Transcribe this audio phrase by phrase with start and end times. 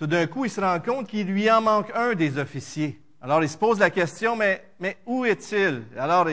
[0.00, 2.98] tout d'un coup, il se rend compte qu'il lui en manque un des officiers.
[3.20, 4.64] Alors, il se pose la question, mais,
[5.04, 5.82] où est-il?
[5.98, 6.26] Alors,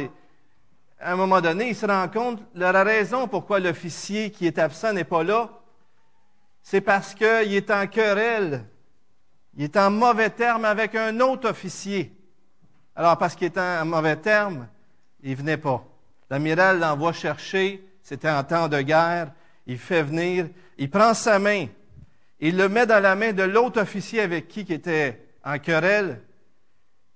[1.01, 4.93] à un moment donné, il se rend compte, la raison pourquoi l'officier qui est absent
[4.93, 5.49] n'est pas là,
[6.63, 8.63] c'est parce qu'il est en querelle,
[9.57, 12.15] il est en mauvais terme avec un autre officier.
[12.95, 14.69] Alors, parce qu'il est en mauvais terme,
[15.23, 15.83] il venait pas.
[16.29, 19.33] L'amiral l'envoie chercher, c'était en temps de guerre,
[19.65, 20.47] il fait venir,
[20.77, 21.67] il prend sa main,
[22.39, 26.21] il le met dans la main de l'autre officier avec qui qui était en querelle,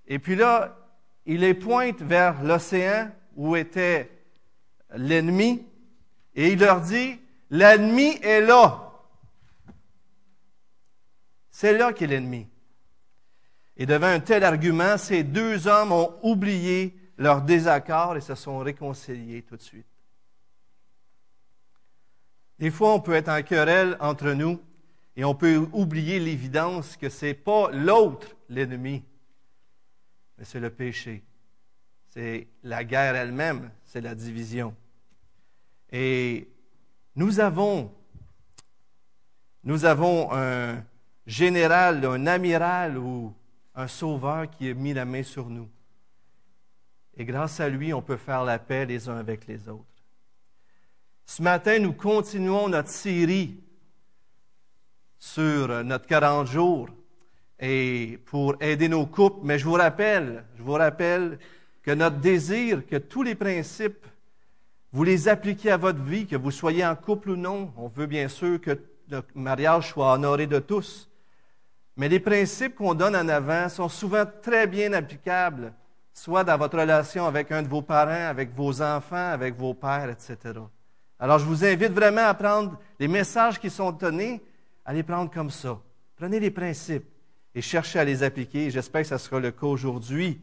[0.08, 0.78] et puis là,
[1.26, 4.09] il les pointe vers l'océan où était
[4.95, 5.66] l'ennemi,
[6.36, 7.20] et il leur dit,
[7.50, 8.92] l'ennemi est là.
[11.50, 12.48] C'est là qu'est l'ennemi.
[13.78, 18.59] Et devant un tel argument, ces deux hommes ont oublié leur désaccord et se sont
[18.59, 19.86] réconciliés tout de suite.
[22.59, 24.59] Des fois, on peut être en querelle entre nous
[25.16, 29.04] et on peut oublier l'évidence que ce n'est pas l'autre l'ennemi,
[30.38, 31.23] mais c'est le péché.
[32.09, 34.76] C'est la guerre elle-même, c'est la division.
[35.92, 36.48] Et
[37.16, 37.92] nous avons,
[39.64, 40.84] nous avons un
[41.25, 43.34] général, un amiral ou
[43.75, 45.70] un sauveur qui a mis la main sur nous.
[47.16, 49.86] Et grâce à lui, on peut faire la paix les uns avec les autres.
[51.25, 53.62] Ce matin, nous continuons notre série
[55.22, 56.89] sur notre 40 jours
[57.59, 59.41] et pour aider nos couples.
[59.44, 61.38] Mais je vous rappelle, je vous rappelle
[61.83, 64.08] que notre désir, que tous les principes,
[64.91, 67.72] vous les appliquez à votre vie, que vous soyez en couple ou non.
[67.78, 68.72] On veut bien sûr que
[69.09, 71.08] le mariage soit honoré de tous.
[71.97, 75.72] Mais les principes qu'on donne en avant sont souvent très bien applicables,
[76.16, 80.09] soit dans votre relation avec un de vos parents, avec vos enfants, avec vos pères,
[80.09, 80.59] etc.
[81.19, 84.41] Alors, je vous invite vraiment à prendre les messages qui sont donnés,
[84.86, 85.80] à les prendre comme ça.
[86.16, 87.06] Prenez les principes
[87.56, 88.70] et cherchez à les appliquer.
[88.72, 90.40] J'espère que ce sera le cas aujourd'hui.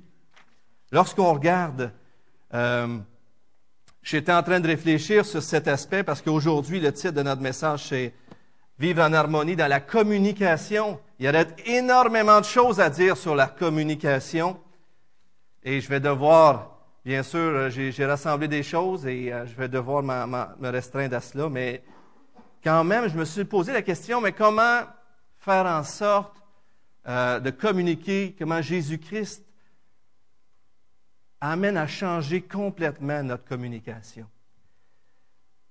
[0.92, 1.92] Lorsqu'on regarde,
[2.55, 2.98] euh,
[4.03, 7.88] j'étais en train de réfléchir sur cet aspect parce qu'aujourd'hui, le titre de notre message,
[7.88, 8.15] c'est
[8.78, 11.00] Vivre en harmonie dans la communication.
[11.19, 14.56] Il y aurait énormément de choses à dire sur la communication.
[15.65, 19.69] Et je vais devoir, bien sûr, euh, j'ai rassemblé des choses et euh, je vais
[19.69, 21.48] devoir me restreindre à cela.
[21.48, 21.82] Mais
[22.68, 24.82] quand même, je me suis posé la question, mais comment
[25.38, 26.36] faire en sorte
[27.06, 29.42] euh, de communiquer, comment Jésus-Christ
[31.40, 34.26] amène à changer complètement notre communication?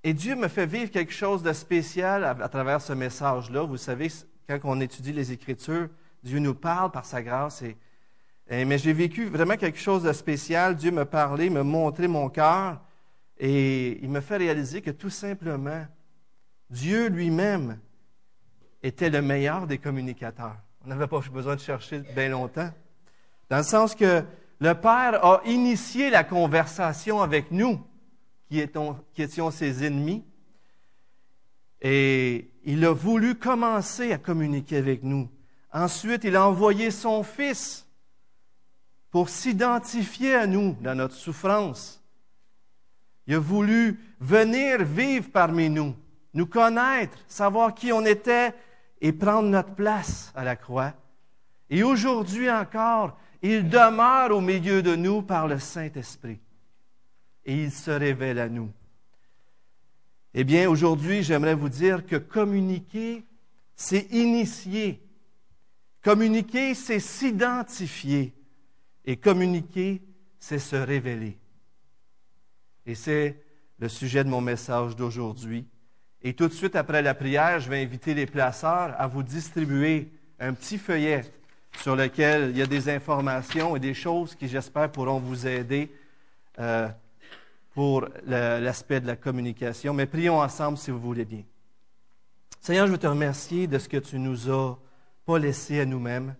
[0.03, 3.61] Et Dieu me fait vivre quelque chose de spécial à, travers ce message-là.
[3.61, 4.11] Vous savez,
[4.47, 5.89] quand on étudie les Écritures,
[6.23, 7.63] Dieu nous parle par sa grâce.
[8.49, 10.75] Mais j'ai vécu vraiment quelque chose de spécial.
[10.75, 12.81] Dieu me parlait, me montrait mon cœur.
[13.37, 15.85] Et il me fait réaliser que tout simplement,
[16.69, 17.79] Dieu lui-même
[18.83, 20.57] était le meilleur des communicateurs.
[20.85, 22.71] On n'avait pas besoin de chercher bien longtemps.
[23.49, 24.23] Dans le sens que
[24.59, 27.81] le Père a initié la conversation avec nous
[28.49, 30.23] qui, étions ses ennemis.
[31.81, 35.29] Et il a voulu commencer à communiquer avec nous.
[35.71, 37.85] Ensuite, il a envoyé son Fils
[39.11, 42.03] pour s'identifier à nous dans notre souffrance.
[43.27, 45.95] Il a voulu venir vivre parmi nous,
[46.37, 48.53] nous connaître, savoir qui on était
[49.01, 50.93] et prendre notre place à la croix.
[51.69, 56.39] Et aujourd'hui encore, il demeure au milieu de nous par le Saint-Esprit
[57.43, 58.71] et il se révèle à nous.
[60.33, 63.25] Eh bien, aujourd'hui, j'aimerais vous dire que communiquer,
[63.75, 65.01] c'est initier.
[66.03, 68.35] Communiquer, c'est s'identifier.
[69.05, 70.03] Et communiquer,
[70.39, 71.37] c'est se révéler.
[72.85, 73.41] Et c'est
[73.79, 75.65] le sujet de mon message d'aujourd'hui.
[76.27, 80.11] Et tout de suite après la prière, je vais inviter les placeurs à vous distribuer
[80.39, 81.21] un petit feuillet
[81.81, 85.89] sur lequel il y a des informations et des choses qui, j'espère, pourront vous aider.
[86.59, 86.89] Euh,
[87.77, 89.93] pour l'aspect de la communication.
[89.93, 91.43] Mais prions ensemble si vous voulez bien.
[92.59, 94.79] Seigneur, je veux te remercier de ce que tu nous as
[95.27, 96.35] pas laissé à nous-mêmes.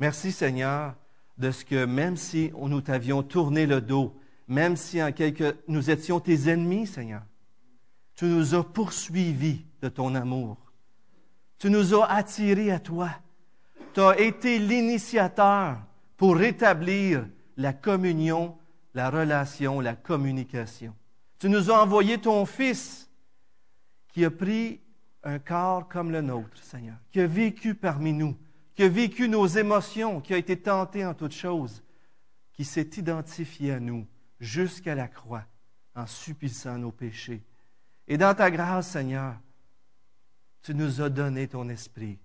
[0.00, 0.96] Merci, Seigneur,
[1.38, 4.18] de ce que même si nous t'avions tourné le dos,
[4.48, 7.22] même si en quelque, nous étions tes ennemis, Seigneur,
[8.16, 10.56] tu nous as poursuivis de ton amour.
[11.58, 13.10] Tu nous as attirés à toi.
[13.94, 15.78] Tu as été l'initiateur
[16.16, 17.26] pour rétablir
[17.56, 18.56] la communion
[18.96, 20.96] la relation, la communication.
[21.38, 23.10] Tu nous as envoyé ton Fils
[24.08, 24.80] qui a pris
[25.22, 28.34] un corps comme le nôtre, Seigneur, qui a vécu parmi nous,
[28.74, 31.82] qui a vécu nos émotions, qui a été tenté en toutes choses,
[32.54, 34.06] qui s'est identifié à nous
[34.40, 35.44] jusqu'à la croix
[35.94, 37.42] en subissant nos péchés.
[38.08, 39.34] Et dans ta grâce, Seigneur,
[40.62, 42.18] tu nous as donné ton esprit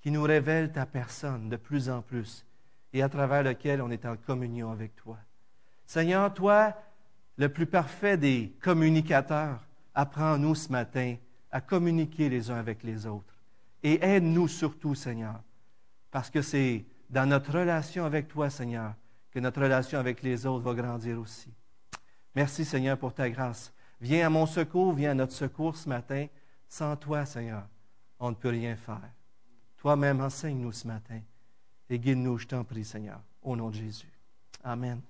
[0.00, 2.44] qui nous révèle ta personne de plus en plus
[2.92, 5.18] et à travers lequel on est en communion avec toi.
[5.86, 6.74] Seigneur, toi,
[7.36, 9.60] le plus parfait des communicateurs,
[9.94, 11.16] apprends-nous ce matin
[11.50, 13.34] à communiquer les uns avec les autres.
[13.82, 15.40] Et aide-nous surtout, Seigneur,
[16.10, 18.94] parce que c'est dans notre relation avec toi, Seigneur,
[19.30, 21.52] que notre relation avec les autres va grandir aussi.
[22.34, 23.72] Merci, Seigneur, pour ta grâce.
[24.00, 26.26] Viens à mon secours, viens à notre secours ce matin.
[26.68, 27.64] Sans toi, Seigneur,
[28.18, 29.10] on ne peut rien faire.
[29.76, 31.20] Toi-même, enseigne-nous ce matin
[31.90, 34.12] et guide-nous, je t'en prie, Seigneur, au nom de Jésus.
[34.62, 35.00] Amen.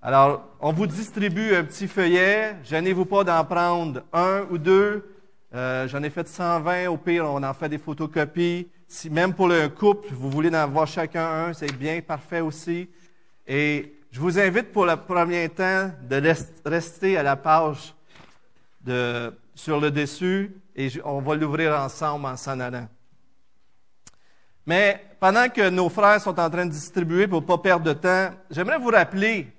[0.00, 2.56] Alors, on vous distribue un petit feuillet.
[2.62, 5.12] Gênez-vous pas d'en prendre un ou deux.
[5.52, 6.86] Euh, j'en ai fait 120.
[6.86, 8.68] Au pire, on en fait des photocopies.
[8.86, 12.88] Si même pour le couple, vous voulez en avoir chacun un, c'est bien parfait aussi.
[13.48, 16.34] Et je vous invite pour le premier temps de
[16.64, 17.94] rester à la page
[19.54, 22.88] sur le dessus et on va l'ouvrir ensemble en s'en allant.
[24.64, 27.92] Mais pendant que nos frères sont en train de distribuer pour ne pas perdre de
[27.92, 29.52] temps, j'aimerais vous rappeler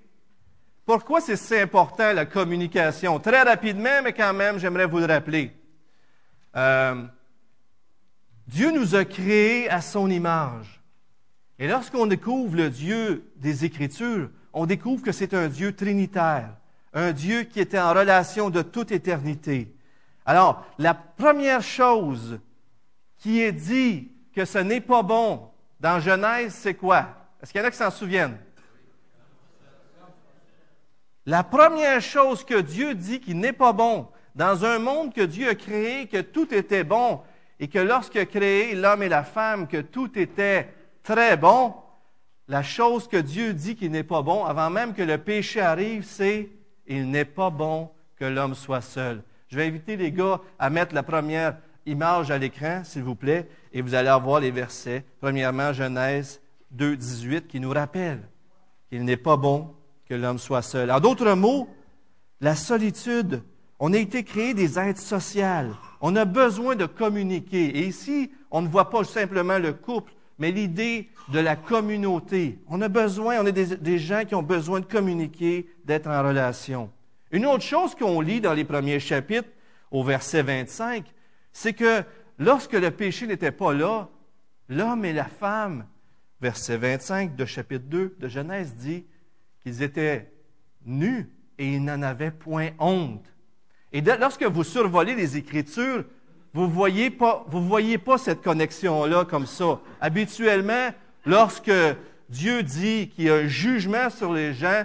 [0.87, 3.19] pourquoi c'est si important la communication.
[3.19, 5.55] Très rapidement, mais quand même, j'aimerais vous le rappeler.
[6.55, 7.03] Euh,
[8.47, 10.81] Dieu nous a créés à son image.
[11.59, 16.49] Et lorsqu'on découvre le Dieu des Écritures, on découvre que c'est un Dieu trinitaire,
[16.91, 19.71] un Dieu qui était en relation de toute éternité.
[20.25, 22.39] Alors, la première chose
[23.17, 25.47] qui est dit que ce n'est pas bon
[25.79, 27.05] dans Genèse, c'est quoi?
[27.41, 28.37] Est-ce qu'il y en a qui s'en souviennent?
[31.27, 35.49] La première chose que Dieu dit qui n'est pas bon, dans un monde que Dieu
[35.49, 37.21] a créé, que tout était bon,
[37.59, 40.73] et que lorsqu'il a créé l'homme et la femme, que tout était
[41.03, 41.75] très bon,
[42.47, 46.03] la chose que Dieu dit qui n'est pas bon, avant même que le péché arrive,
[46.03, 46.49] c'est
[46.87, 49.21] il n'est pas bon que l'homme soit seul.
[49.49, 53.47] Je vais inviter les gars à mettre la première image à l'écran, s'il vous plaît,
[53.73, 55.03] et vous allez avoir les versets.
[55.19, 56.41] Premièrement, Genèse
[56.71, 58.21] 2, 18, qui nous rappelle
[58.89, 59.73] qu'il n'est pas bon
[60.07, 60.91] que l'homme soit seul.
[60.91, 61.69] En d'autres mots,
[62.39, 63.43] la solitude,
[63.79, 65.73] on a été créé des êtres sociaux.
[66.01, 67.77] On a besoin de communiquer.
[67.77, 72.59] Et ici, on ne voit pas simplement le couple, mais l'idée de la communauté.
[72.67, 76.91] On a besoin, on est des, gens qui ont besoin de communiquer, d'être en relation.
[77.31, 79.49] Une autre chose qu'on lit dans les premiers chapitres,
[79.91, 81.05] au verset 25,
[81.51, 82.03] c'est que
[82.37, 84.09] lorsque le péché n'était pas là,
[84.69, 85.85] l'homme et la femme,
[86.39, 89.05] verset 25 de chapitre 2 de Genèse dit
[89.61, 90.31] qu'ils étaient
[90.85, 93.25] nus et ils n'en avaient point honte.
[93.91, 96.05] Et lorsque vous survolez les Écritures,
[96.53, 99.79] vous ne voyez pas, voyez pas cette connexion-là comme ça.
[100.01, 100.89] Habituellement,
[101.25, 101.71] lorsque
[102.29, 104.83] Dieu dit qu'il y a un jugement sur les gens,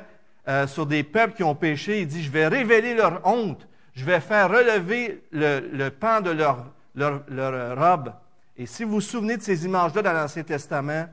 [0.49, 2.01] euh, sur des peuples qui ont péché.
[2.01, 3.69] Il dit, je vais révéler leur honte.
[3.95, 8.13] Je vais faire relever le, pan de leur, leur, robe.
[8.57, 11.07] Et si vous vous souvenez de ces images-là dans l'Ancien Testament,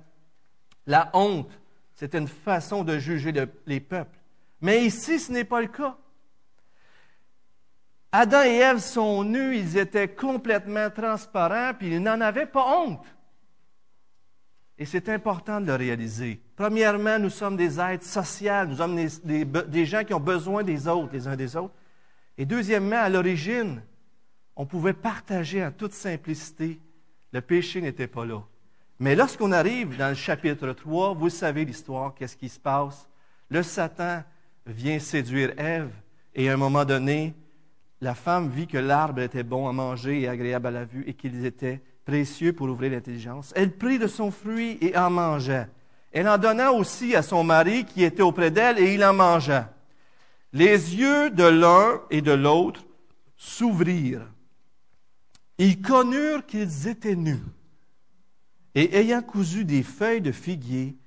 [0.87, 1.51] la honte,
[1.93, 3.33] c'est une façon de juger
[3.67, 4.17] les peuples.
[4.61, 5.95] Mais ici, ce n'est pas le cas.
[8.11, 13.05] Adam et Ève sont nus, ils étaient complètement transparents, puis ils n'en avaient pas honte.
[14.79, 16.41] Et c'est important de le réaliser.
[16.55, 21.13] Premièrement, nous sommes des êtres sociaux, nous sommes des, gens qui ont besoin des autres,
[21.13, 21.73] les uns des autres.
[22.37, 23.81] Et deuxièmement, à l'origine,
[24.55, 26.79] on pouvait partager en toute simplicité.
[27.33, 28.41] Le péché n'était pas là.
[28.99, 33.07] Mais lorsqu'on arrive dans le chapitre 3, vous savez l'histoire, qu'est-ce qui se passe?
[33.49, 34.23] Le Satan
[34.65, 35.91] vient séduire Ève
[36.33, 37.33] et à un moment donné,
[38.01, 41.13] la femme vit que l'arbre était bon à manger et agréable à la vue et
[41.13, 43.53] qu'ils étaient précieux pour ouvrir l'intelligence.
[43.55, 45.67] Elle prit de son fruit et en mangea.
[46.11, 49.73] Elle en donna aussi à son mari qui était auprès d'elle et il en mangea.
[50.53, 52.83] Les yeux de l'un et de l'autre
[53.35, 54.27] s'ouvrirent.
[55.57, 57.43] Ils connurent qu'ils étaient nus.
[58.73, 60.97] Et ayant cousu des feuilles de figuier,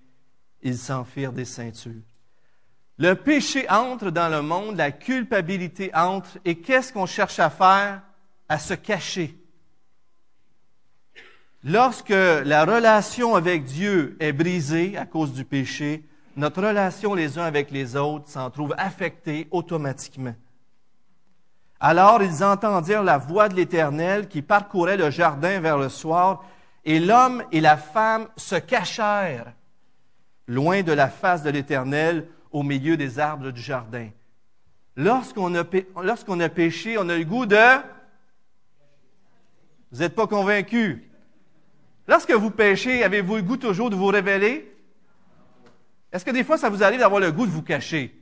[0.62, 2.02] ils s'en firent des ceintures.
[3.02, 8.00] Le péché entre dans le monde, la culpabilité entre, et qu'est-ce qu'on cherche à faire?
[8.48, 9.36] À se cacher.
[11.64, 16.04] Lorsque la relation avec Dieu est brisée à cause du péché,
[16.36, 20.36] notre relation les uns avec les autres s'en trouve affectée automatiquement.
[21.80, 26.44] Alors ils entendirent la voix de l'Éternel qui parcourait le jardin vers le soir,
[26.84, 29.52] et l'homme et la femme se cachèrent
[30.46, 34.08] loin de la face de l'Éternel au milieu des arbres du jardin.
[34.96, 35.64] Lorsqu'on a,
[36.48, 37.56] péché, on a le goût de...
[39.90, 41.00] Vous n'êtes pas convaincus?
[42.06, 44.74] Lorsque vous péchez, avez-vous le goût toujours de vous révéler?
[46.12, 48.14] Est-ce que des fois, ça vous arrive d'avoir le goût de vous cacher?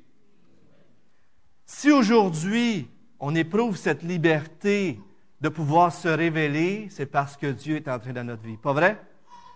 [1.67, 5.01] Si aujourd'hui, on éprouve cette liberté
[5.41, 8.57] de pouvoir se révéler, c'est parce que Dieu est entré dans notre vie.
[8.57, 9.01] Pas vrai?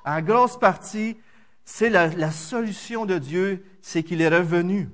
[0.04, 1.16] En grosse partie,
[1.64, 4.88] c'est la, la, solution de Dieu, c'est qu'il est revenu.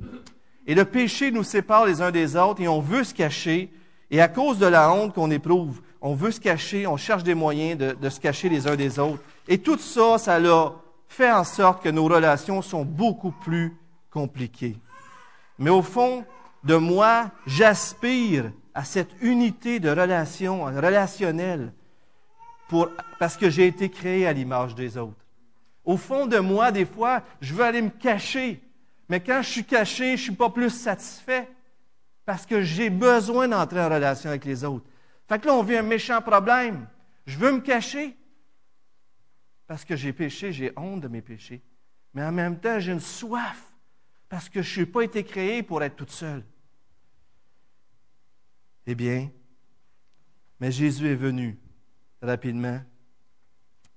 [0.67, 3.71] Et le péché nous sépare les uns des autres et on veut se cacher.
[4.11, 7.35] Et à cause de la honte qu'on éprouve, on veut se cacher, on cherche des
[7.35, 9.23] moyens de, de, se cacher les uns des autres.
[9.49, 10.73] Et tout ça, ça a
[11.09, 13.77] fait en sorte que nos relations sont beaucoup plus
[14.11, 14.77] compliquées.
[15.59, 16.25] Mais au fond
[16.65, 21.73] de moi, j'aspire à cette unité de relation relationnelle
[22.69, 25.17] pour, parce que j'ai été créé à l'image des autres.
[25.91, 28.63] Au fond de moi, des fois, je veux aller me cacher.
[29.09, 31.49] Mais quand je suis caché, je ne suis pas plus satisfait
[32.25, 34.87] parce que j'ai besoin d'entrer en relation avec les autres.
[35.29, 36.87] Fait que là, on vit un méchant problème.
[37.27, 38.17] Je veux me cacher
[39.67, 41.61] parce que j'ai péché, j'ai honte de mes péchés.
[42.15, 43.61] Mais en même temps, j'ai une soif
[44.29, 46.45] parce que je n'ai pas été créé pour être toute seule.
[48.87, 49.29] Eh bien,
[50.61, 51.59] mais Jésus est venu
[52.23, 52.81] rapidement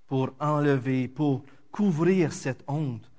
[0.07, 3.11] pour enlever, pour couvrir cette honte,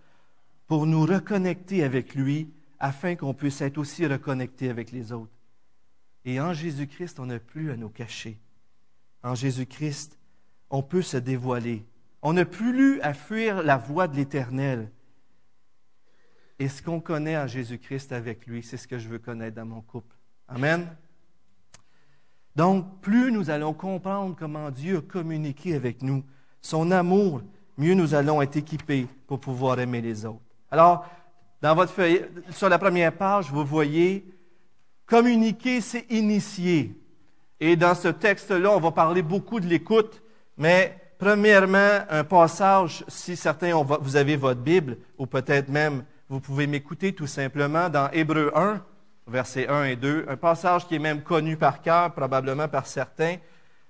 [0.67, 5.37] pour nous reconnecter avec lui, afin qu'on puisse être aussi reconnecté avec les autres.
[6.25, 8.39] Et en Jésus-Christ, on n'a plus à nous cacher.
[9.23, 10.19] En Jésus-Christ,
[10.71, 11.85] on peut se dévoiler.
[12.23, 14.91] On n'a plus à fuir la voie de l'Éternel.
[16.59, 19.67] Et ce qu'on connaît en Jésus-Christ avec lui, c'est ce que je veux connaître dans
[19.67, 20.15] mon couple.
[20.49, 20.87] Amen.
[22.55, 26.23] Donc, plus nous allons comprendre comment Dieu a communiqué avec nous,
[26.61, 27.43] son amour,
[27.77, 30.41] mieux nous allons être équipés pour pouvoir aimer les autres.
[30.71, 31.07] Alors,
[32.51, 34.27] sur la première page, vous voyez,
[35.07, 36.95] communiquer, c'est initier.
[37.61, 40.23] Et dans ce texte-là, on va parler beaucoup de l'écoute,
[40.59, 46.67] mais premièrement, un passage, si certains, vous avez votre Bible, ou peut-être même, vous pouvez
[46.67, 48.83] m'écouter tout simplement dans Hébreu 1,
[49.27, 53.37] versets 1 et 2, un passage qui est même connu par cœur, probablement par certains,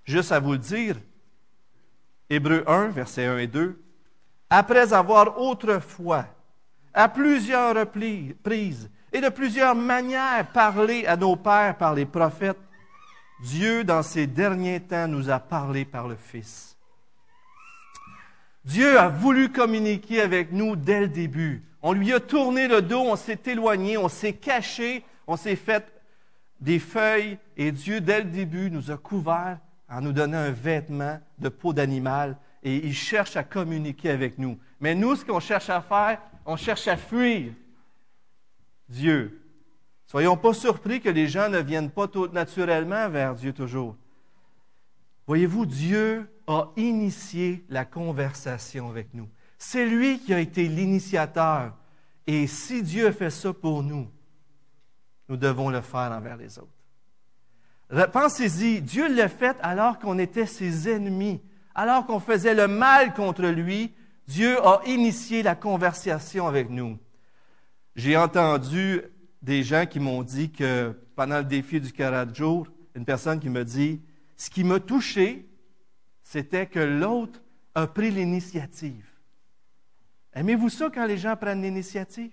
[0.04, 0.96] juste à vous le dire.
[2.34, 3.80] Hébreu 1, versets 1 et 2.
[4.50, 6.26] Après avoir autrefois,
[6.92, 12.58] à plusieurs reprises et de plusieurs manières parlé à nos pères par les prophètes,
[13.42, 16.76] Dieu, dans ces derniers temps, nous a parlé par le Fils.
[18.64, 21.62] Dieu a voulu communiquer avec nous dès le début.
[21.82, 25.92] On lui a tourné le dos, on s'est éloigné, on s'est caché on s'est fait
[26.60, 31.20] des feuilles et Dieu, dès le début, nous a couverts en nous donnant un vêtement
[31.38, 34.58] de peau d'animal et il cherche à communiquer avec nous.
[34.80, 37.52] Mais nous, ce qu'on cherche à faire, on cherche à fuir
[38.88, 39.40] Dieu.
[40.06, 43.96] Soyons pas surpris que les gens ne viennent pas tout naturellement vers Dieu toujours.
[45.26, 49.28] Voyez-vous, Dieu a initié la conversation avec nous.
[49.58, 51.74] C'est lui qui a été l'initiateur.
[52.26, 54.10] Et si Dieu fait ça pour nous,
[55.28, 56.73] nous devons le faire envers les autres.
[58.12, 61.40] Pensez-y, Dieu l'a fait alors qu'on était ses ennemis,
[61.74, 63.92] alors qu'on faisait le mal contre lui.
[64.26, 66.98] Dieu a initié la conversation avec nous.
[67.94, 69.02] J'ai entendu
[69.42, 73.50] des gens qui m'ont dit que pendant le défi du 40 jours, une personne qui
[73.50, 74.00] me dit,
[74.36, 75.46] ce qui m'a touché,
[76.22, 77.40] c'était que l'autre
[77.74, 79.06] a pris l'initiative.
[80.32, 82.32] Aimez-vous ça quand les gens prennent l'initiative?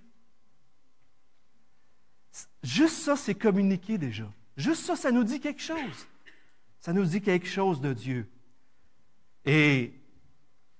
[2.63, 4.31] Juste ça, c'est communiquer déjà.
[4.61, 6.07] Juste ça, ça nous dit quelque chose.
[6.79, 8.29] Ça nous dit quelque chose de Dieu.
[9.43, 9.91] Et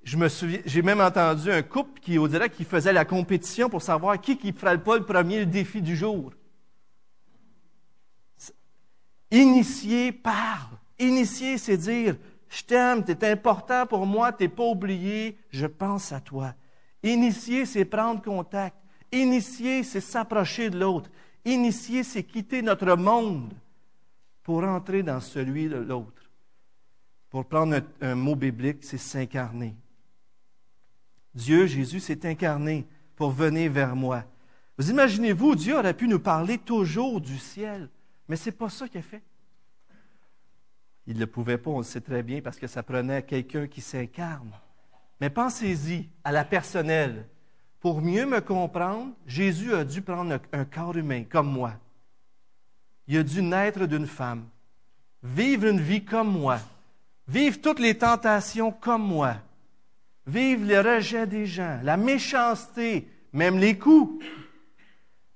[0.04, 4.38] j'ai même entendu un couple qui, au direct, qui faisait la compétition pour savoir qui
[4.38, 6.32] qui ferait pas le premier défi du jour.
[9.32, 10.78] Initier parle.
[11.00, 12.18] Initier, c'est dire,
[12.50, 16.54] je t'aime, tu es important pour moi, tu n'es pas oublié, je pense à toi.
[17.02, 18.78] Initier, c'est prendre contact.
[19.12, 21.10] Initier, c'est s'approcher de l'autre.
[21.46, 23.56] Initier, c'est quitter notre monde
[24.44, 26.30] pour entrer dans celui de l'autre.
[27.30, 29.76] Pour prendre un, mot biblique, c'est s'incarner.
[31.34, 34.26] Dieu, Jésus, s'est incarné pour venir vers moi.
[34.78, 37.90] Vous imaginez-vous, Dieu aurait pu nous parler toujours du ciel,
[38.28, 39.24] mais ce n'est pas ça qu'il a fait.
[41.08, 43.68] Il ne le pouvait pas, on le sait très bien, parce que ça prenait quelqu'un
[43.68, 44.52] qui s'incarne.
[45.20, 47.28] Mais pensez-y à la personnelle.
[47.80, 51.74] Pour mieux me comprendre, Jésus a dû prendre un corps humain comme moi.
[53.12, 54.48] Il a dû naître d'une femme,
[55.22, 56.60] vivre une vie comme moi,
[57.28, 59.36] vivre toutes les tentations comme moi,
[60.26, 64.24] vivre le rejet des gens, la méchanceté, même les coups,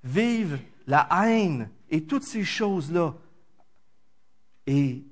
[0.02, 3.14] vivre la haine et toutes ces choses-là.
[4.66, 5.04] Et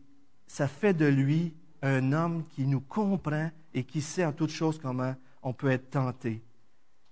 [0.46, 1.52] ça fait de lui
[1.82, 5.90] un homme qui nous comprend et qui sait en toutes choses comment on peut être
[5.90, 6.42] tenté.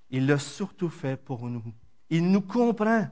[0.08, 1.62] Il l'a surtout fait pour nous.
[2.08, 3.06] Il nous comprend.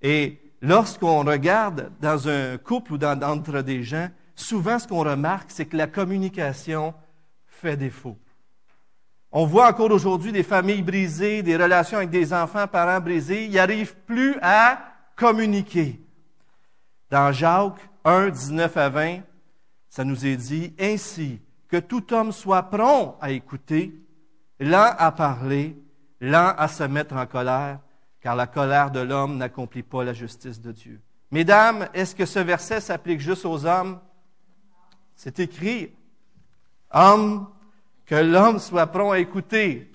[0.00, 5.50] Et lorsqu'on regarde dans un couple ou dans, entre des gens, souvent ce qu'on remarque,
[5.50, 6.94] c'est que la communication
[7.46, 8.16] fait défaut.
[9.30, 13.44] On voit encore aujourd'hui des familles brisées, des relations avec des enfants, parents brisés.
[13.46, 14.78] Ils n'arrivent plus à
[15.16, 16.00] communiquer.
[17.10, 19.18] Dans Jacques 1, 19 à 20,
[19.88, 23.92] ça nous est dit, ainsi que tout homme soit prompt à écouter,
[24.60, 25.76] lent à parler,
[26.20, 27.80] lent à se mettre en colère,
[28.24, 30.98] car la colère de l'homme n'accomplit pas la justice de Dieu.
[31.30, 34.00] Mesdames, est-ce que ce verset s'applique juste aux hommes?
[35.14, 35.92] C'est écrit,
[36.90, 37.46] homme,
[38.06, 39.92] que l'homme soit prompt à écouter.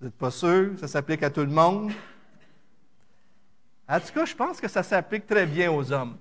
[0.00, 0.76] Vous n'êtes pas sûr?
[0.80, 1.92] Ça s'applique à tout le monde?
[3.88, 6.18] En tout cas, je pense que ça s'applique très bien aux hommes.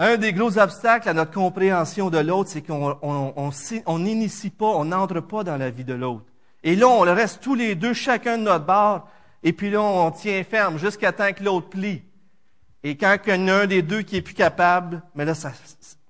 [0.00, 5.20] Un des gros obstacles à notre compréhension de l'autre, c'est qu'on n'initie pas, on n'entre
[5.20, 6.26] pas dans la vie de l'autre.
[6.66, 9.08] Et là, on reste tous les deux, chacun de notre bord,
[9.44, 12.02] et puis là, on tient ferme jusqu'à temps que l'autre plie.
[12.82, 15.36] Et quand il y en a un des deux qui est plus capable, mais là,
[15.36, 15.52] ça,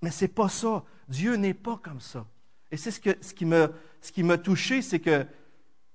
[0.00, 0.82] mais c'est pas ça.
[1.08, 2.24] Dieu n'est pas comme ça.
[2.70, 3.68] Et c'est ce, que, ce qui m'a,
[4.00, 5.26] ce touché, c'est que,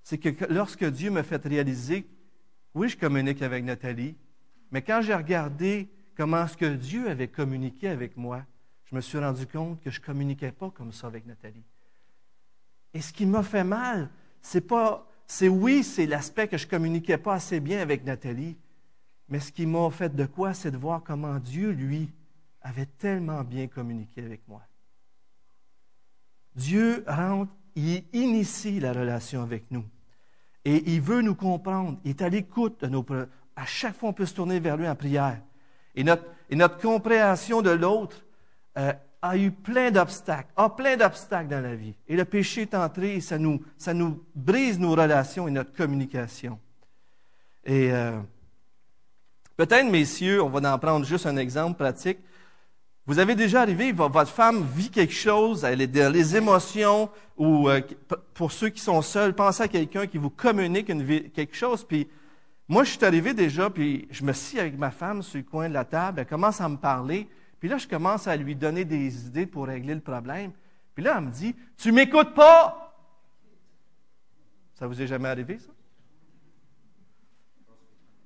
[0.03, 2.07] c'est que lorsque Dieu m'a fait réaliser,
[2.75, 4.15] oui, je communique avec Nathalie,
[4.69, 8.45] mais quand j'ai regardé comment est-ce que Dieu avait communiqué avec moi,
[8.85, 11.63] je me suis rendu compte que je ne communiquais pas comme ça avec Nathalie.
[12.93, 14.11] Et ce qui m'a fait mal,
[14.41, 18.57] c'est pas, c'est oui, c'est l'aspect que je communiquais pas assez bien avec Nathalie,
[19.29, 22.10] mais ce qui m'a fait de quoi, c'est de voir comment Dieu, lui,
[22.62, 24.62] avait tellement bien communiqué avec moi.
[26.55, 29.86] Dieu rentre, il initie la relation avec nous.
[30.65, 31.98] Et il veut nous comprendre.
[32.03, 33.05] Il est à l'écoute de nos...
[33.55, 35.41] À chaque fois, on peut se tourner vers lui en prière.
[35.95, 38.24] Et notre, compréhension de l'autre
[38.77, 41.93] euh, a eu plein d'obstacles, a plein d'obstacles dans la vie.
[42.07, 45.73] Et le péché est entré et ça nous, ça nous brise nos relations et notre
[45.73, 46.59] communication.
[47.63, 48.17] Et euh,
[49.57, 52.17] peut-être, messieurs, on va en prendre juste un exemple pratique.
[53.05, 57.67] Vous avez déjà arrivé, votre femme vit quelque chose, elle est dans les émotions, ou
[57.67, 57.81] euh,
[58.33, 60.87] pour ceux qui sont seuls, pensez à quelqu'un qui vous communique
[61.33, 62.07] quelque chose, puis
[62.67, 65.67] moi, je suis arrivé déjà, puis je me suis avec ma femme sur le coin
[65.67, 67.27] de la table, elle commence à me parler,
[67.61, 70.51] puis là, je commence à lui donner des idées pour régler le problème.
[70.95, 72.97] Puis là, elle me dit, tu m'écoutes pas!
[74.74, 75.69] Ça vous est jamais arrivé, ça?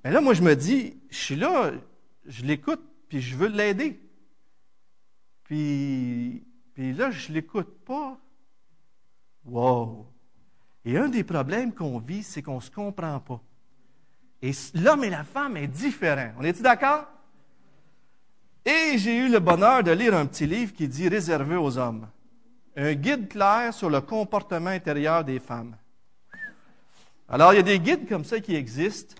[0.02, 1.70] Mais là, moi, je me dis, je suis là,
[2.24, 4.00] je l'écoute, puis je veux l'aider.
[5.44, 8.18] Puis, puis là, je l'écoute pas.
[9.44, 10.06] Wow!
[10.86, 13.42] Et un des problèmes qu'on vit, c'est qu'on ne se comprend pas.
[14.40, 16.32] Et l'homme et la femme est différent.
[16.38, 17.06] On est-tu d'accord?
[18.68, 22.08] Et j'ai eu le bonheur de lire un petit livre qui dit Réservé aux hommes.
[22.76, 25.76] Un guide clair sur le comportement intérieur des femmes.
[27.28, 29.14] Alors, il y a des guides comme ça qui existent.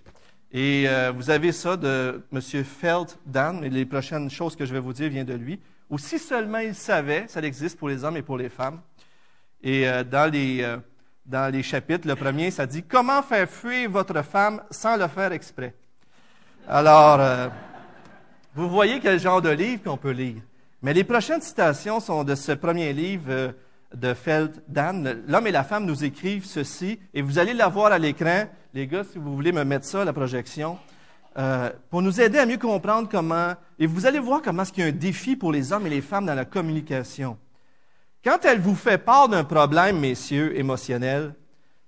[0.51, 2.41] Et euh, vous avez ça de M.
[2.41, 5.97] Feld Dan, et les prochaines choses que je vais vous dire viennent de lui ou
[5.97, 8.81] si seulement il savait, ça existe pour les hommes et pour les femmes.
[9.63, 10.79] Et euh, dans, les, euh,
[11.25, 15.31] dans les chapitres, le premier, ça dit Comment faire fuir votre femme sans le faire
[15.31, 15.73] exprès
[16.69, 17.53] Alors,
[18.57, 20.41] vous voyez quel genre de livre qu'on peut lire.
[20.81, 23.53] Mais les prochaines citations sont de ce premier livre
[23.95, 25.25] de Feld Dan.
[25.29, 28.47] L'homme et la femme nous écrivent ceci, et vous allez la voir à l'écran.
[28.73, 30.79] Les gars, si vous voulez me mettre ça la projection.
[31.37, 34.85] Euh, pour nous aider à mieux comprendre comment, et vous allez voir comment est-ce qu'il
[34.85, 37.37] y a un défi pour les hommes et les femmes dans la communication.
[38.25, 41.35] Quand elle vous fait part d'un problème, messieurs, émotionnel,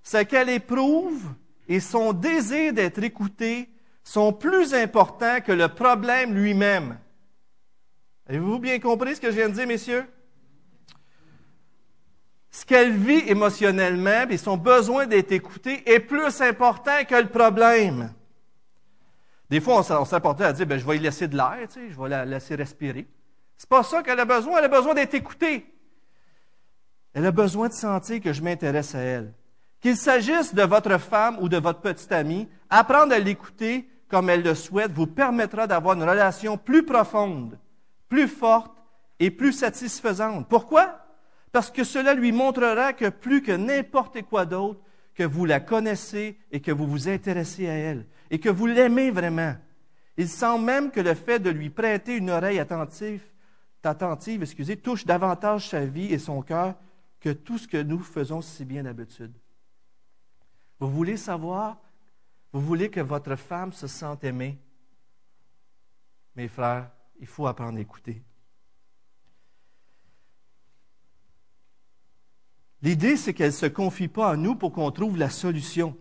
[0.03, 1.33] c'est qu'elle éprouve
[1.67, 3.69] et son désir d'être écoutée
[4.09, 6.97] sont plus importants que le problème lui-même.
[8.27, 10.03] Avez-vous bien compris ce que je viens de dire, messieurs?
[12.49, 18.11] Ce qu'elle vit émotionnellement et son besoin d'être écoutée est plus important que le problème.
[19.51, 22.09] Des fois, on s'apportait à dire, ben, je vais y laisser de l'air, je vais
[22.09, 23.07] la laisser respirer.
[23.57, 24.57] C'est pas ça qu'elle a besoin.
[24.57, 25.71] Elle a besoin d'être écoutée.
[27.13, 29.33] Elle a besoin de sentir que je m'intéresse à elle.
[29.81, 34.43] Qu'il s'agisse de votre femme ou de votre petite amie, apprendre à l'écouter comme elle
[34.43, 37.57] le souhaite vous permettra d'avoir une relation plus profonde,
[38.09, 38.75] plus forte
[39.19, 40.49] et plus satisfaisante.
[40.49, 41.05] Pourquoi?
[41.51, 44.81] Parce que cela lui montrera que plus que n'importe quoi d'autre,
[45.15, 49.11] que vous la connaissez et que vous vous intéressez à elle et que vous l'aimez
[49.11, 49.55] vraiment.
[50.17, 53.21] Il semble même que le fait de lui prêter une oreille attentive,
[53.83, 56.75] attentive excusez, touche davantage sa vie et son cœur
[57.19, 59.33] que tout ce que nous faisons si bien d'habitude.
[60.79, 61.77] Vous voulez savoir,
[62.51, 64.57] vous voulez que votre femme se sente aimée?
[66.35, 68.23] Mes frères, il faut apprendre à écouter.
[72.81, 75.97] L'idée, c'est qu'elle ne se confie pas à nous pour qu'on trouve la solution,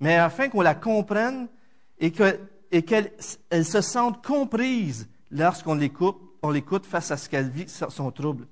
[0.00, 1.48] mais afin qu'on la comprenne
[1.98, 8.10] et qu'elle se sente comprise, lorsqu'on l'écoute, on l'écoute face à ce qu'elle vit, son
[8.10, 8.48] trouble.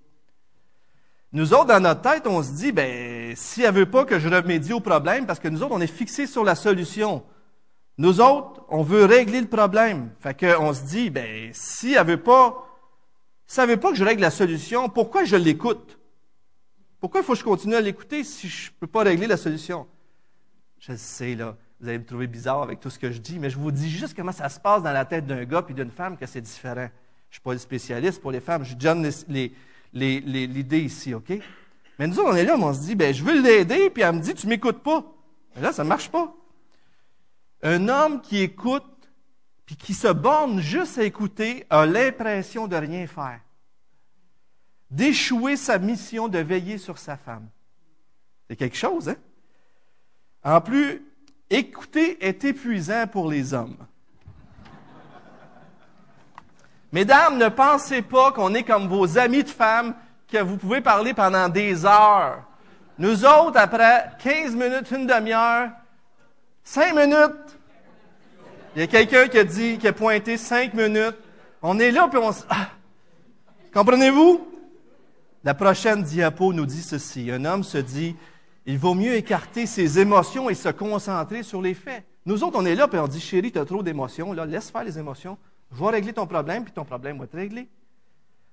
[1.33, 4.29] Nous autres, dans notre tête, on se dit, ben, si elle veut pas que je
[4.29, 7.25] remédie au problème, parce que nous autres, on est fixés sur la solution.
[8.01, 10.09] Nous autres, on veut régler le problème.
[10.21, 12.67] Fait qu'on se dit, ben, si elle veut pas,
[13.47, 15.99] si elle veut pas que je règle la solution, pourquoi je l'écoute?
[16.99, 19.87] Pourquoi il faut que je continue à l'écouter si je peux pas régler la solution?
[20.79, 23.51] Je sais, là, vous allez me trouver bizarre avec tout ce que je dis, mais
[23.51, 25.91] je vous dis juste comment ça se passe dans la tête d'un gars et d'une
[25.91, 26.89] femme que c'est différent.
[27.29, 29.11] Je suis pas le spécialiste pour les femmes, je donne
[29.93, 31.35] l'idée ici, OK?
[31.99, 34.21] Mais nous, on est là, on se dit, ben, je veux l'aider, puis elle me
[34.21, 35.05] dit, tu m'écoutes pas.
[35.55, 36.35] Mais là, ça ne marche pas.
[37.63, 38.85] Un homme qui écoute,
[39.67, 43.41] puis qui se borne juste à écouter, a l'impression de rien faire.
[44.91, 47.49] D'échouer sa mission de veiller sur sa femme.
[48.49, 49.17] C'est quelque chose, hein?
[50.43, 51.03] En plus,
[51.51, 53.77] écouter est épuisant pour les hommes.
[56.93, 59.95] Mesdames, ne pensez pas qu'on est comme vos amis de femmes
[60.27, 62.43] que vous pouvez parler pendant des heures.
[62.99, 65.71] Nous autres, après 15 minutes, une demi-heure,
[66.65, 67.50] 5 minutes,
[68.75, 71.17] il y a quelqu'un qui a dit, qui a pointé 5 minutes.
[71.63, 72.45] On est là, puis on se...
[72.49, 72.71] Ah!
[73.73, 74.47] Comprenez-vous?
[75.45, 77.31] La prochaine diapo nous dit ceci.
[77.31, 78.17] Un homme se dit,
[78.67, 82.05] il vaut mieux écarter ses émotions et se concentrer sur les faits.
[82.27, 84.71] Nous autres, on est là, puis on dit, chérie, tu as trop d'émotions, là, laisse
[84.71, 85.39] faire les émotions.
[85.73, 87.69] Je vais régler ton problème, puis ton problème va être réglé.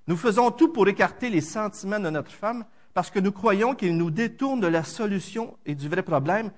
[0.08, 3.97] Nous faisons tout pour écarter les sentiments de notre femme parce que nous croyons qu'ils
[3.97, 6.49] nous détournent de la solution et du vrai problème,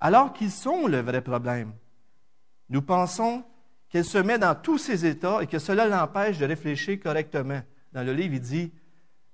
[0.00, 1.72] alors qu'ils sont le vrai problème.
[2.74, 3.44] Nous pensons
[3.88, 7.60] qu'elle se met dans tous ses états et que cela l'empêche de réfléchir correctement.
[7.92, 8.72] Dans le livre, il dit,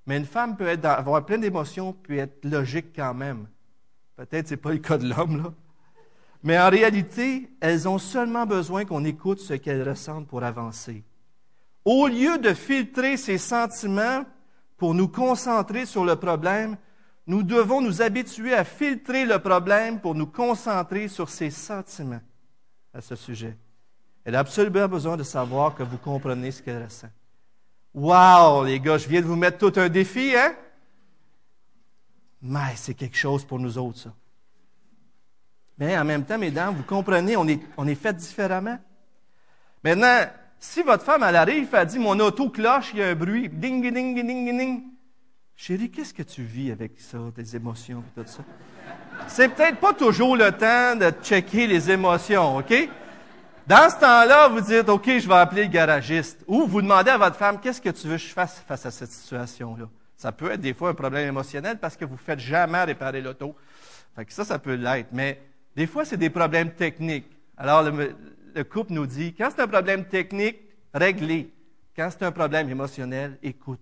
[0.04, 3.48] mais une femme peut avoir plein d'émotions, puis être logique quand même.
[4.14, 5.54] Peut-être ce n'est pas le cas de l'homme, là.
[6.42, 11.02] Mais en réalité, elles ont seulement besoin qu'on écoute ce qu'elles ressentent pour avancer.
[11.86, 14.26] Au lieu de filtrer ces sentiments
[14.76, 16.76] pour nous concentrer sur le problème,
[17.26, 22.20] nous devons nous habituer à filtrer le problème pour nous concentrer sur ses sentiments
[22.92, 23.56] à ce sujet.
[24.24, 27.08] Elle a absolument besoin de savoir que vous comprenez ce qu'elle ressent.
[27.94, 30.54] Wow, les gars, je viens de vous mettre tout un défi, hein?
[32.42, 34.14] Mais c'est quelque chose pour nous autres, ça.
[35.76, 38.78] Mais en même temps, mesdames, vous comprenez, on est, on est fait différemment.
[39.82, 40.26] Maintenant,
[40.58, 43.48] si votre femme, elle arrive, elle dit, mon auto cloche, il y a un bruit,
[43.48, 44.82] ding, ding, ding, ding, ding.
[45.56, 48.44] Chérie, qu'est-ce que tu vis avec ça, tes émotions et tout ça?
[49.28, 52.88] C'est peut-être pas toujours le temps de checker les émotions, OK?
[53.66, 56.44] Dans ce temps-là, vous dites, OK, je vais appeler le garagiste.
[56.48, 58.90] Ou vous demandez à votre femme, qu'est-ce que tu veux que je fasse face à
[58.90, 59.84] cette situation-là?
[60.16, 63.20] Ça peut être des fois un problème émotionnel parce que vous ne faites jamais réparer
[63.20, 63.54] l'auto.
[64.28, 65.08] Ça, ça peut l'être.
[65.12, 65.40] Mais
[65.76, 67.30] des fois, c'est des problèmes techniques.
[67.56, 70.58] Alors, le, couple nous dit, quand c'est un problème technique,
[70.92, 71.52] réglez.
[71.96, 73.80] Quand c'est un problème émotionnel, écoute.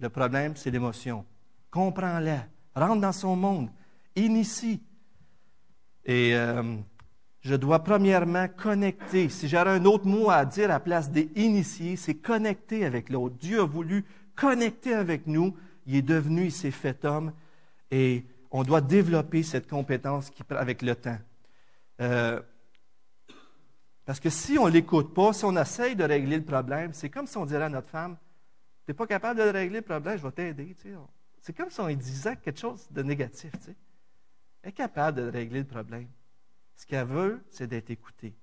[0.00, 1.24] Le problème, c'est l'émotion.
[1.70, 2.46] Comprends-la.
[2.74, 3.70] Rentre dans son monde.
[4.18, 4.82] Initie.
[6.04, 6.76] Et euh,
[7.40, 9.28] je dois premièrement connecter.
[9.28, 13.10] Si j'aurais un autre mot à dire à la place des initiés, c'est connecter avec
[13.10, 13.36] l'autre.
[13.36, 14.04] Dieu a voulu
[14.34, 15.56] connecter avec nous.
[15.86, 17.32] Il est devenu, il s'est fait homme.
[17.90, 21.18] Et on doit développer cette compétence avec le temps.
[22.00, 22.40] Euh,
[24.04, 27.10] parce que si on ne l'écoute pas, si on essaye de régler le problème, c'est
[27.10, 28.16] comme si on dirait à notre femme,
[28.84, 30.74] tu n'es pas capable de régler le problème, je vais t'aider.
[31.42, 33.52] C'est comme si on disait quelque chose de négatif.
[34.64, 36.06] Est capable de régler le problème.
[36.76, 38.34] Ce qu'elle veut, c'est d'être écoutée.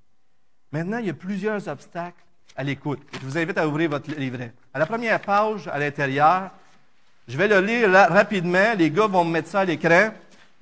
[0.71, 2.23] Maintenant, il y a plusieurs obstacles
[2.55, 2.99] à l'écoute.
[3.13, 4.53] Je vous invite à ouvrir votre livret.
[4.73, 6.51] À la première page, à l'intérieur,
[7.27, 8.73] je vais le lire rapidement.
[8.77, 10.11] Les gars vont me mettre ça à l'écran.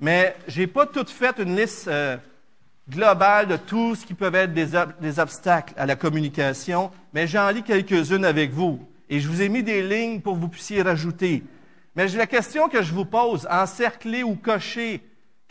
[0.00, 2.16] Mais je n'ai pas tout fait une liste euh,
[2.88, 7.62] globale de tout ce qui peut être des, obstacles à la communication, mais j'en lis
[7.62, 8.86] quelques-unes avec vous.
[9.08, 11.42] Et je vous ai mis des lignes pour que vous puissiez rajouter.
[11.96, 15.00] Mais la question que je vous pose, encercler ou cocher,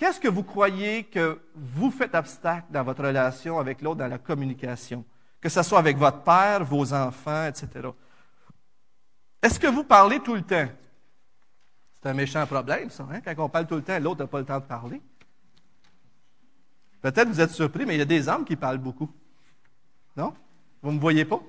[0.04, 4.18] qu'est-ce que vous croyez que vous faites obstacle dans votre relation avec l'autre, dans la
[4.18, 5.06] communication?
[5.40, 7.88] Que ce soit avec votre père, vos enfants, etc.
[9.42, 10.68] Est-ce que vous parlez tout le temps?
[11.94, 13.08] C'est un méchant problème, ça.
[13.10, 13.22] Hein?
[13.22, 15.02] Quand on parle tout le temps, l'autre n'a pas le temps de parler.
[17.02, 19.10] Peut-être vous êtes surpris, mais il y a des hommes qui parlent beaucoup.
[20.18, 20.34] Non?
[20.82, 21.40] Vous ne me voyez pas?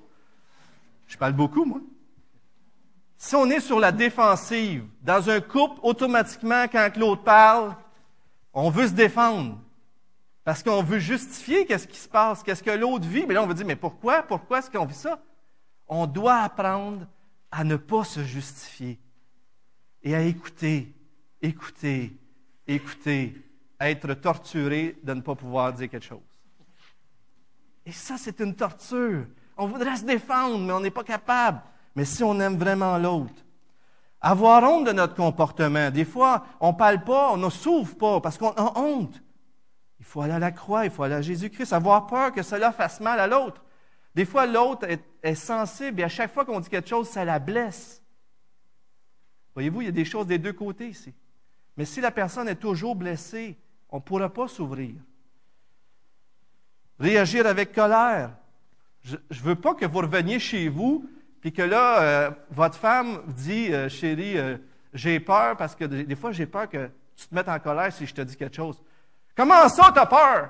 [1.09, 1.81] Je parle beaucoup, moi.
[3.19, 7.75] Si on est sur la défensive, dans un couple, automatiquement, quand l'autre parle,
[8.55, 9.59] on veut se défendre.
[10.45, 13.27] Parce qu'on veut justifier qu'est-ce qui se passe, qu'est-ce que l'autre vit.
[13.27, 14.23] Mais là, on veut dire, mais pourquoi?
[14.23, 15.21] Pourquoi est-ce qu'on vit ça?
[15.89, 17.07] On doit apprendre
[17.51, 18.99] à ne pas se justifier
[20.03, 20.93] et à écouter,
[21.41, 22.17] écouter,
[22.67, 23.43] écouter,
[23.81, 26.21] être torturé de ne pas pouvoir dire quelque chose.
[27.87, 29.27] Et ça, c'est une torture.
[29.57, 31.61] On voudrait se défendre, mais on n'est pas capable.
[31.95, 33.44] Mais si on aime vraiment l'autre,
[34.25, 35.91] avoir honte de notre comportement.
[35.91, 39.23] Des fois, on ne parle pas, on ne s'ouvre pas parce qu'on a honte.
[40.01, 42.73] Il faut aller à la croix, il faut aller à Jésus-Christ, avoir peur que cela
[42.73, 43.63] fasse mal à l'autre.
[44.15, 44.87] Des fois, l'autre
[45.23, 48.03] est, sensible et à chaque fois qu'on dit quelque chose, ça la blesse.
[49.53, 51.13] Voyez-vous, il y a des choses des deux côtés ici.
[51.77, 53.59] Mais si la personne est toujours blessée,
[53.91, 54.95] on ne pourra pas s'ouvrir.
[56.99, 58.31] Réagir avec colère.
[59.03, 61.07] Je ne veux pas que vous reveniez chez vous,
[61.45, 64.57] puis que là, euh, votre femme dit, euh, chérie, euh,
[64.95, 68.07] j'ai peur, parce que des fois, j'ai peur que tu te mettes en colère si
[68.07, 68.81] je te dis quelque chose.
[69.37, 70.49] Comment ça, tu as peur?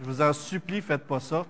[0.00, 1.44] Je vous en supplie, faites pas ça.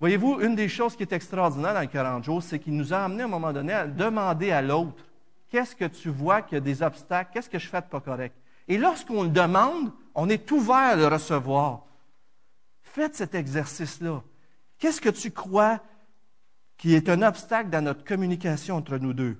[0.00, 3.04] Voyez-vous, une des choses qui est extraordinaire dans les 40 jours, c'est qu'il nous a
[3.04, 5.04] amené à un moment donné à demander à l'autre,
[5.50, 8.00] qu'est-ce que tu vois qu'il y a des obstacles, qu'est-ce que je fais de pas
[8.00, 8.34] correct?
[8.66, 11.84] Et lorsqu'on le demande, on est ouvert à le recevoir.
[12.82, 14.20] Faites cet exercice-là.
[14.80, 15.78] Qu'est-ce que tu crois
[16.80, 19.36] qui est un obstacle dans notre communication entre nous deux?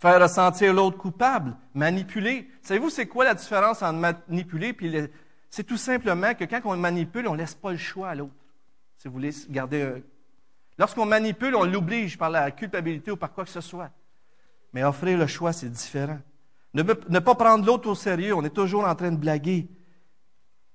[0.00, 2.50] Faire ressentir l'autre coupable, manipuler.
[2.60, 5.10] Savez-vous, c'est quoi la différence entre manipuler et
[5.48, 8.34] c'est tout simplement que quand on manipule, on ne laisse pas le choix à l'autre
[8.98, 10.00] si vous voulez garder un...
[10.76, 13.92] Lorsqu'on manipule, on l'oblige par la culpabilité ou par quoi que ce soit.
[14.72, 16.18] Mais offrir le choix, c'est différent.
[16.74, 19.68] Ne pas prendre l'autre au sérieux, on est toujours en train de blaguer.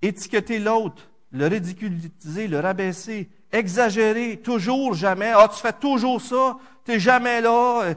[0.02, 5.32] Étiqueter l'autre, le ridiculiser, le rabaisser, exagérer, toujours, jamais.
[5.36, 7.94] Ah, tu fais toujours ça, tu n'es jamais là.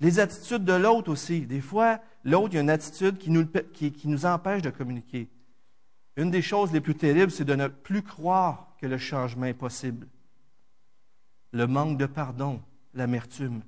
[0.00, 1.42] Les attitudes de l'autre aussi.
[1.42, 5.28] Des fois, l'autre, il y a une attitude qui nous, qui nous empêche de communiquer.
[6.16, 9.54] Une des choses les plus terribles, c'est de ne plus croire que le changement est
[9.54, 10.06] possible.
[11.52, 12.60] Le manque de pardon,
[12.94, 13.62] l'amertume.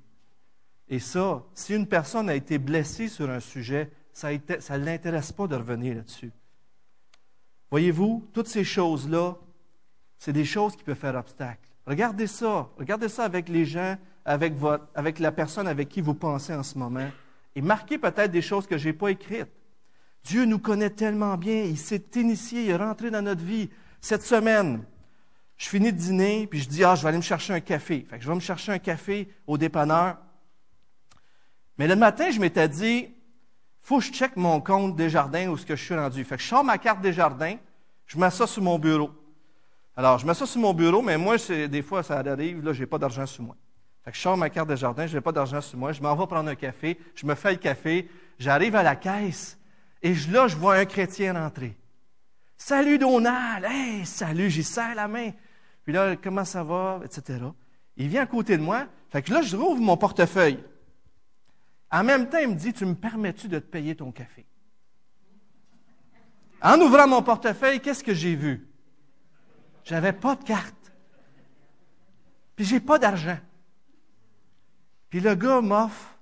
[0.88, 5.46] Et ça, si une personne a été blessée sur un sujet, ça ne l'intéresse pas
[5.46, 6.32] de revenir là-dessus.
[7.70, 9.36] Voyez-vous, toutes ces choses-là,
[10.18, 11.68] c'est des choses qui peuvent faire obstacle.
[11.86, 12.68] Regardez ça.
[12.78, 17.10] Regardez ça avec les gens, avec, la personne avec qui vous pensez en ce moment.
[17.54, 19.50] Et marquez peut-être des choses que je n'ai pas écrites.
[20.24, 21.62] Dieu nous connaît tellement bien.
[21.64, 23.68] Il s'est initié, il est rentré dans notre vie.
[24.00, 24.82] Cette semaine,
[25.56, 28.06] je finis de dîner, puis je dis, ah, je vais aller me chercher un café.
[28.18, 30.16] Je vais me chercher un café au dépanneur.
[31.76, 33.08] Mais le matin, je m'étais dit,
[33.82, 36.24] faut que je check mon compte des jardins où ce que je suis rendu.
[36.24, 37.56] Fait que je sors ma carte des jardins,
[38.06, 39.10] je mets sur mon bureau.
[39.96, 42.86] Alors, je mets ça sur mon bureau, mais moi, des fois, ça arrive, là, j'ai
[42.86, 43.56] pas d'argent sur moi.
[44.04, 46.02] Fait que je sors ma carte des jardins, je n'ai pas d'argent sur moi, je
[46.02, 49.58] m'en vais prendre un café, je me fais le café, j'arrive à la caisse,
[50.02, 51.76] et là, je vois un chrétien rentrer.
[52.56, 53.64] Salut Donald!
[53.64, 55.30] Hey, salut, j'y serre la main.
[55.84, 57.38] Puis là, comment ça va, etc.
[57.96, 58.86] Il vient à côté de moi.
[59.10, 60.62] Fait que là, je rouvre mon portefeuille.
[61.90, 64.44] En même temps, il me dit, tu me permets-tu de te payer ton café?
[66.60, 68.68] En ouvrant mon portefeuille, qu'est-ce que j'ai vu?
[69.84, 70.92] J'avais pas de carte.
[72.56, 73.38] Puis j'ai pas d'argent.
[75.10, 76.18] Puis le gars m'offre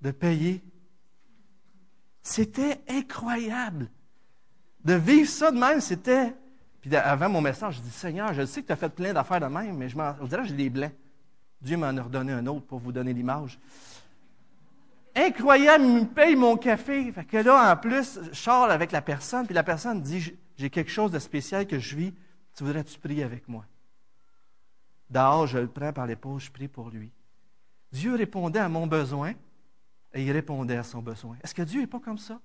[0.00, 0.62] de payer.
[2.22, 3.88] C'était incroyable.
[4.84, 6.34] De vivre ça de même, c'était
[6.80, 9.40] puis avant mon message, je dis Seigneur, je sais que tu as fait plein d'affaires
[9.40, 10.92] de même, mais je m'en, dirait que j'ai des blancs.
[11.60, 13.58] Dieu m'en a redonné un autre pour vous donner l'image.
[15.14, 17.12] Incroyable, il me paye mon café.
[17.12, 20.90] Fait que là, en plus, je avec la personne, puis la personne dit J'ai quelque
[20.90, 22.12] chose de spécial que je vis,
[22.54, 23.64] tu voudrais-tu prier avec moi?
[25.08, 27.10] Dehors, je le prends par l'épaule, je prie pour lui.
[27.90, 29.32] Dieu répondait à mon besoin
[30.12, 31.38] et il répondait à son besoin.
[31.42, 32.38] Est-ce que Dieu n'est pas comme ça?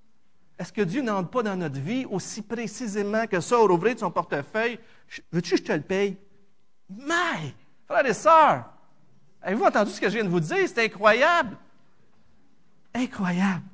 [0.58, 4.00] Est-ce que Dieu n'entre pas dans notre vie aussi précisément que ça, au rouvrir de
[4.00, 4.80] son portefeuille?
[5.30, 6.16] Veux-tu que je te le paye?
[6.88, 8.64] Mais, frères et sœurs,
[9.42, 10.66] avez-vous entendu ce que je viens de vous dire?
[10.66, 11.58] C'est incroyable.
[12.94, 13.64] Incroyable.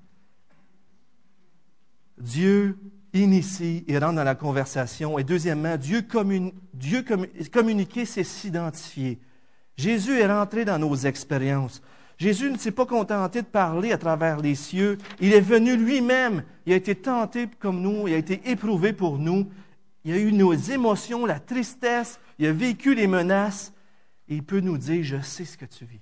[2.18, 2.76] Dieu
[3.14, 5.18] initie et rentre dans la conversation.
[5.18, 6.02] Et deuxièmement, Dieu,
[7.52, 9.20] communiquer, c'est s'identifier.
[9.76, 11.82] Jésus est rentré dans nos expériences.
[12.18, 14.98] Jésus ne s'est pas contenté de parler à travers les cieux.
[15.20, 16.44] Il est venu lui-même.
[16.66, 18.06] Il a été tenté comme nous.
[18.06, 19.48] Il a été éprouvé pour nous.
[20.04, 22.20] Il a eu nos émotions, la tristesse.
[22.38, 23.72] Il a vécu les menaces.
[24.28, 26.00] Et il peut nous dire, je sais ce que tu vis.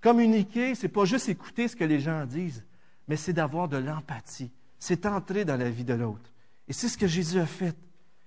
[0.00, 2.64] Communiquer, c'est pas juste écouter ce que les gens disent,
[3.08, 4.50] mais c'est d'avoir de l'empathie.
[4.78, 6.30] C'est entrer dans la vie de l'autre.
[6.68, 7.76] Et c'est ce que Jésus a fait.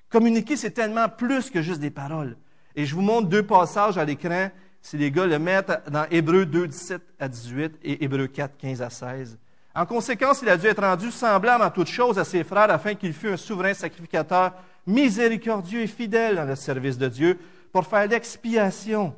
[0.10, 2.38] Communiquer, c'est tellement plus que juste des paroles.
[2.76, 4.50] Et je vous montre deux passages à l'écran
[4.82, 8.82] si les gars le mettent dans Hébreu 2, 17 à 18 et Hébreu 4, 15
[8.82, 9.38] à 16.
[9.76, 12.96] En conséquence, il a dû être rendu semblable en toutes choses à ses frères afin
[12.96, 14.54] qu'il fût un souverain sacrificateur
[14.88, 17.38] miséricordieux et fidèle dans le service de Dieu
[17.72, 19.14] pour faire l'expiation,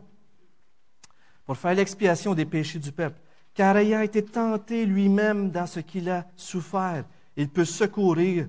[1.46, 3.20] pour faire l'expiation des péchés du peuple.
[3.54, 7.06] Car ayant été tenté lui-même dans ce qu'il a souffert,
[7.39, 8.47] il peut secourir,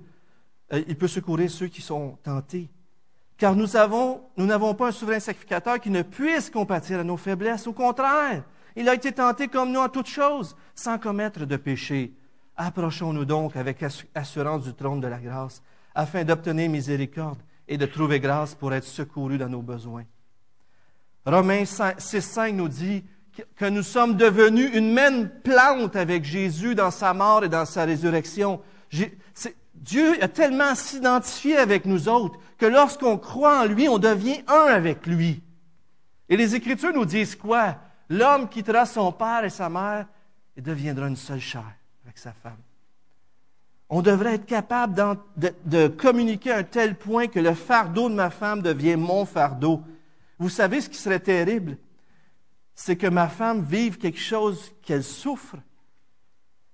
[0.72, 2.68] euh, il peut secourir ceux qui sont tentés.
[3.38, 3.68] Car nous
[4.36, 7.66] nous n'avons pas un souverain sacrificateur qui ne puisse compatir à nos faiblesses.
[7.68, 8.42] Au contraire,
[8.74, 12.12] il a été tenté comme nous en toutes choses, sans commettre de péché.
[12.56, 13.82] Approchons-nous donc avec
[14.14, 15.62] assurance du trône de la grâce,
[15.94, 20.04] afin d'obtenir miséricorde et de trouver grâce pour être secourus dans nos besoins.
[21.24, 23.04] Romains 6.5 nous dit
[23.54, 27.84] que nous sommes devenus une même plante avec Jésus dans sa mort et dans sa
[27.84, 28.60] résurrection.
[29.74, 34.66] Dieu a tellement s'identifié avec nous autres que lorsqu'on croit en lui, on devient un
[34.66, 35.42] avec lui.
[36.28, 37.76] Et les Écritures nous disent quoi?
[38.08, 40.06] L'homme quittera son père et sa mère
[40.56, 41.64] et deviendra une seule chair
[42.04, 42.58] avec sa femme.
[43.88, 48.30] On devrait être capable de, communiquer à un tel point que le fardeau de ma
[48.30, 49.82] femme devient mon fardeau.
[50.38, 51.76] Vous savez ce qui serait terrible?
[52.74, 55.56] C'est que ma femme vive quelque chose qu'elle souffre,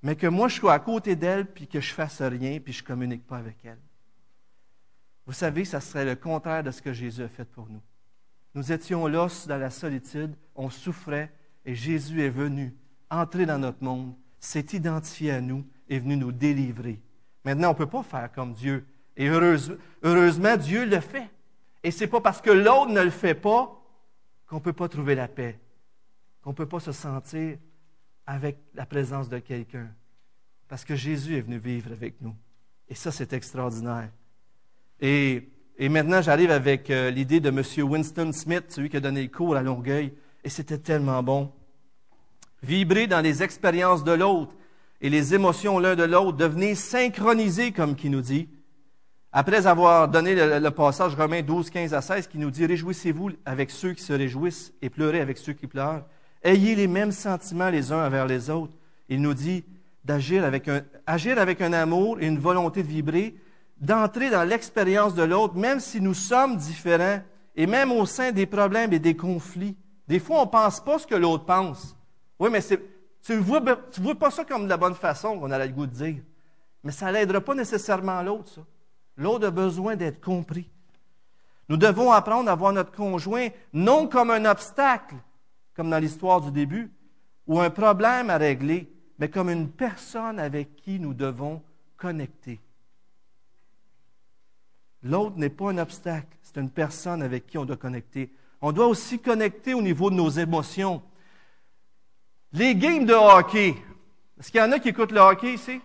[0.06, 2.80] mais que moi je sois à côté d'elle, puis que je fasse rien, puis je
[2.80, 3.80] ne communique pas avec elle.
[5.26, 7.82] Vous savez, ça serait le contraire de ce que Jésus a fait pour nous.
[8.54, 11.32] Nous étions là dans la solitude, on souffrait,
[11.64, 12.72] et Jésus est venu,
[13.10, 17.00] entrer dans notre monde, s'est identifié à nous, est venu nous délivrer.
[17.44, 18.86] Maintenant, on ne peut pas faire comme Dieu.
[19.16, 21.28] Et heureusement, Dieu le fait.
[21.82, 23.76] Et ce n'est pas parce que l'autre ne le fait pas
[24.46, 25.58] qu'on ne peut pas trouver la paix,
[26.42, 27.58] qu'on ne peut pas se sentir
[28.26, 29.88] avec la présence de quelqu'un.
[30.68, 32.34] Parce que Jésus est venu vivre avec nous.
[32.88, 34.10] Et ça, c'est extraordinaire.
[35.00, 37.62] Et, maintenant, j'arrive avec euh, l'idée de M.
[37.88, 40.12] Winston Smith, celui qui a donné le cours à Longueuil.
[40.42, 41.52] Et c'était tellement bon.
[42.62, 44.54] Vibrer dans les expériences de l'autre
[45.00, 48.48] et les émotions l'un de l'autre, devenir synchronisés, comme qui nous dit.
[49.32, 53.70] Après avoir donné le, passage Romains 12, 15 à 16, qui nous dit Réjouissez-vous avec
[53.70, 56.06] ceux qui se réjouissent et pleurez avec ceux qui pleurent.
[56.46, 58.72] Ayez les mêmes sentiments les uns envers les autres.
[59.08, 59.64] Il nous dit
[60.04, 63.34] d'agir avec un, amour et une volonté de vibrer,
[63.78, 67.20] d'entrer dans l'expérience de l'autre, même si nous sommes différents,
[67.56, 69.76] et même au sein des problèmes et des conflits.
[70.06, 71.96] Des fois, on ne pense pas ce que l'autre pense.
[72.38, 73.60] Oui, mais tu ne vois,
[73.98, 76.22] vois, pas ça comme de la bonne façon qu'on a le goût de dire.
[76.84, 78.60] Mais ça n'aidera pas nécessairement l'autre, ça.
[79.16, 80.70] L'autre a besoin d'être compris.
[81.68, 85.16] Nous devons apprendre à voir notre conjoint non comme un obstacle,
[85.76, 86.90] comme dans l'histoire du début,
[87.46, 91.62] ou un problème à régler, mais comme une personne avec qui nous devons
[91.96, 92.58] connecter.
[95.02, 98.32] L'autre n'est pas un obstacle, c'est une personne avec qui on doit connecter.
[98.60, 101.02] On doit aussi connecter au niveau de nos émotions.
[102.52, 103.76] Les games de hockey.
[104.40, 105.80] Est-ce qu'il y en a qui écoutent le hockey ici?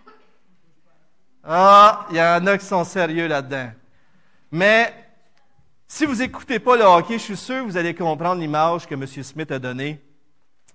[1.44, 3.70] Ah, il y en a qui sont sérieux là-dedans.
[4.50, 5.01] Mais
[5.94, 8.94] si vous n'écoutez pas le hockey, je suis sûr que vous allez comprendre l'image que
[8.94, 9.06] M.
[9.06, 10.00] Smith a donnée.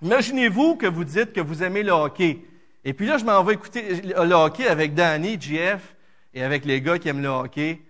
[0.03, 2.45] Imaginez-vous que vous dites que vous aimez le hockey.
[2.85, 5.95] Et puis là, je m'en vais écouter le hockey avec Danny, JF
[6.35, 7.81] et avec les gars qui aiment le hockey.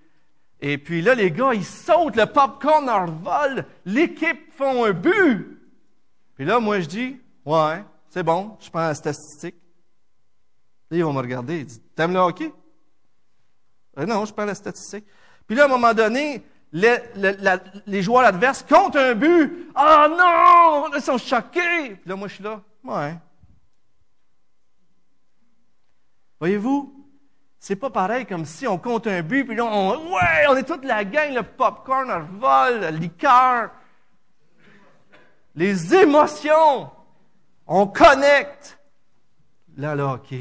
[0.62, 5.60] Et puis là, les gars, ils sautent, le popcorn leur vole, l'équipe font un but.
[6.36, 9.56] Puis là, moi, je dis, ouais, c'est bon, je prends la statistique.
[10.90, 12.54] Là, ils vont me regarder, ils disent, t'aimes le hockey?
[14.00, 15.06] Euh, non, je prends la statistique.
[15.46, 16.42] Puis là, à un moment donné,
[16.74, 19.70] les, joueurs adverses comptent un but.
[19.76, 20.96] Ah non!
[20.96, 21.96] Ils sont choqués.
[21.96, 22.62] Puis là, moi, je suis là.
[22.84, 23.16] Ouais.
[26.40, 26.94] Voyez-vous?
[27.60, 30.64] C'est pas pareil comme si on compte un but, puis là, on, ouais, on est
[30.64, 33.72] toute la gang, le popcorn, le vol, le liqueur.
[35.56, 36.92] Les émotions.
[37.66, 38.80] On connecte.
[39.76, 40.36] Là, là, OK.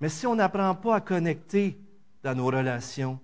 [0.00, 1.78] Mais si on n'apprend pas à connecter
[2.24, 3.20] dans nos relations,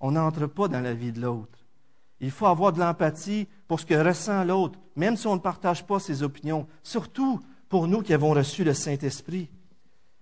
[0.00, 1.58] on n'entre pas dans la vie de l'autre.
[2.20, 5.86] Il faut avoir de l'empathie pour ce que ressent l'autre, même si on ne partage
[5.86, 9.48] pas ses opinions, surtout pour nous qui avons reçu le Saint-Esprit.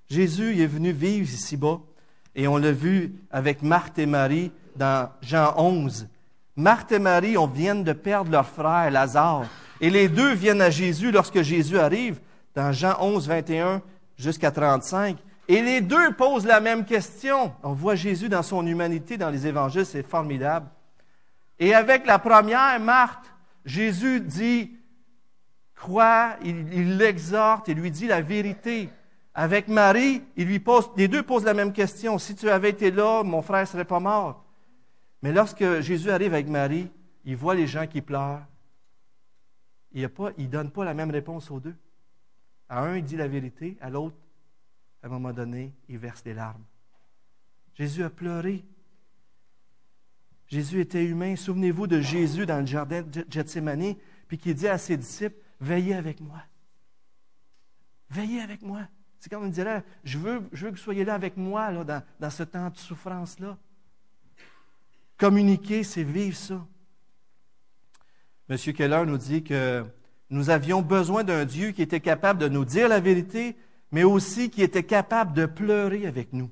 [0.08, 1.80] Jésus est venu vivre ici-bas,
[2.34, 6.08] et on l'a vu avec Marthe et Marie dans Jean 11.
[6.56, 9.46] Marthe et Marie, on vient de perdre leur frère Lazare,
[9.80, 12.20] et les deux viennent à Jésus lorsque Jésus arrive,
[12.54, 13.82] dans Jean 11, 21
[14.16, 15.16] jusqu'à 35.
[15.48, 17.54] Et les deux posent la même question.
[17.62, 20.68] On voit Jésus dans son humanité dans les évangiles, c'est formidable.
[21.59, 23.32] Et avec la première, Marthe,
[23.64, 24.76] Jésus dit,
[25.74, 28.88] crois, il l'exhorte et lui dit la vérité.
[29.34, 32.18] Avec Marie, il lui pose, les deux posent la même question.
[32.18, 34.44] Si tu avais été là, mon frère ne serait pas mort.
[35.22, 36.90] Mais lorsque Jésus arrive avec Marie,
[37.24, 38.42] il voit les gens qui pleurent.
[39.92, 41.74] Il ne donne pas la même réponse aux deux.
[42.68, 44.16] À un, il dit la vérité, à l'autre,
[45.07, 46.64] à un moment donné, il verse des larmes.
[47.74, 48.64] Jésus a pleuré.
[50.48, 51.36] Jésus était humain.
[51.36, 53.94] Souvenez-vous de Jésus dans le jardin de Gethsemane,
[54.26, 56.42] puis qui dit à ses disciples, veillez avec moi.
[58.11, 58.88] Veillez avec moi.
[59.20, 62.02] C'est comme on dirait, je veux, je veux que vous soyez là avec moi dans,
[62.18, 63.57] dans ce temps de souffrance-là.
[65.18, 66.66] Communiquer, c'est vivre ça.
[68.48, 68.57] M.
[68.59, 69.84] Keller nous dit que
[70.30, 73.57] nous avions besoin d'un Dieu qui était capable de nous dire la vérité,
[73.91, 76.51] mais aussi qui était capable de pleurer avec nous.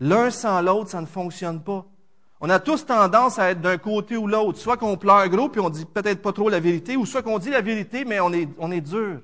[0.00, 1.86] L'un sans l'autre, ça ne fonctionne pas.
[2.40, 4.58] On a tous tendance à être d'un côté ou l'autre.
[4.58, 7.38] Soit qu'on pleure gros puis on dit peut-être pas trop la vérité, ou soit qu'on
[7.38, 9.22] dit la vérité mais on est, on est dur.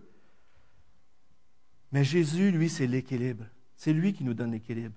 [1.93, 3.45] Mais Jésus, lui, c'est l'équilibre.
[3.77, 4.95] C'est lui qui nous donne l'équilibre.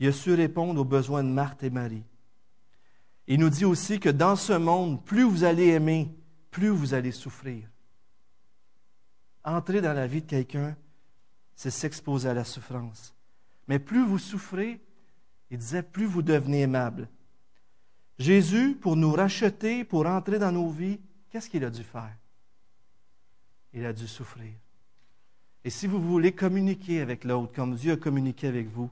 [0.00, 2.04] Il a su répondre aux besoins de Marthe et Marie.
[3.26, 6.14] Il nous dit aussi que dans ce monde, plus vous allez aimer,
[6.50, 7.68] plus vous allez souffrir.
[9.44, 10.76] Entrer dans la vie de quelqu'un,
[11.58, 13.12] c'est s'exposer à la souffrance.
[13.66, 14.80] Mais plus vous souffrez,
[15.50, 17.08] il disait, plus vous devenez aimable.
[18.16, 22.16] Jésus, pour nous racheter, pour entrer dans nos vies, qu'est-ce qu'il a dû faire?
[23.72, 24.52] Il a dû souffrir.
[25.64, 28.88] Et si vous voulez communiquer avec l'autre comme Dieu a communiqué avec vous,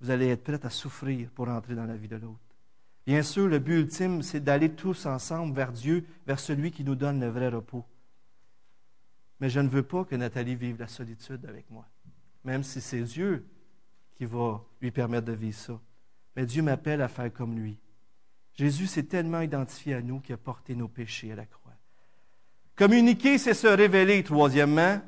[0.00, 2.38] vous allez être prêt à souffrir pour entrer dans la vie de l'autre.
[3.04, 6.94] Bien sûr, le but ultime, c'est d'aller tous ensemble vers Dieu, vers celui qui nous
[6.94, 7.84] donne le vrai repos.
[9.44, 11.84] Mais je ne veux pas que Nathalie vive la solitude avec moi,
[12.44, 13.44] même si c'est Dieu
[14.14, 15.78] qui va lui permettre de vivre ça.
[16.34, 17.76] Mais Dieu m'appelle à faire comme lui.
[18.54, 21.74] Jésus s'est tellement identifié à nous qu'il a porté nos péchés à la croix.
[22.74, 25.02] Communiquer, c'est se révéler, troisièmement.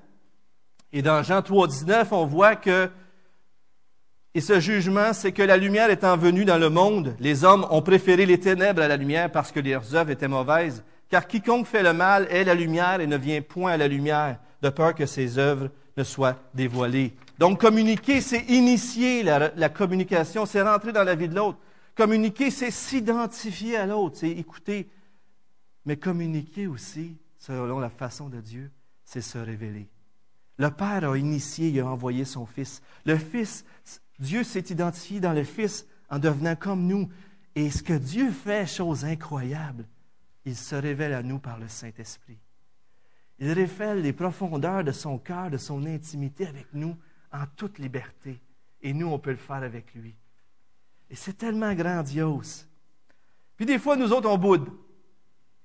[0.93, 2.91] Et dans Jean 3, 19, on voit que,
[4.35, 7.81] et ce jugement, c'est que la lumière étant venue dans le monde, les hommes ont
[7.81, 10.85] préféré les ténèbres à la lumière parce que leurs œuvres étaient mauvaises.
[11.09, 14.39] Car quiconque fait le mal est la lumière et ne vient point à la lumière,
[14.63, 17.15] de peur que ses œuvres ne soient dévoilées.
[17.39, 21.59] Donc, communiquer, c'est initier la, communication, c'est rentrer dans la vie de l'autre.
[21.95, 24.89] Communiquer, c'est s'identifier à l'autre, c'est écouter.
[25.85, 28.71] Mais communiquer aussi, selon la façon de Dieu,
[29.05, 29.89] c'est se révéler.
[30.59, 32.83] Le Père a initié, il a envoyé son Fils.
[33.05, 33.65] Le Fils,
[34.19, 37.09] Dieu s'est identifié dans le Fils en devenant comme nous.
[37.55, 39.85] Et ce que Dieu fait, chose incroyable,
[40.47, 42.39] il se révèle à nous par le Saint-Esprit.
[43.39, 46.97] Il révèle les profondeurs de son cœur, de son intimité avec nous
[47.33, 48.41] en toute liberté.
[48.81, 50.15] Et nous, on peut le faire avec lui.
[51.11, 52.67] Et c'est tellement grandiose.
[53.57, 54.71] Puis des fois, nous autres, on boude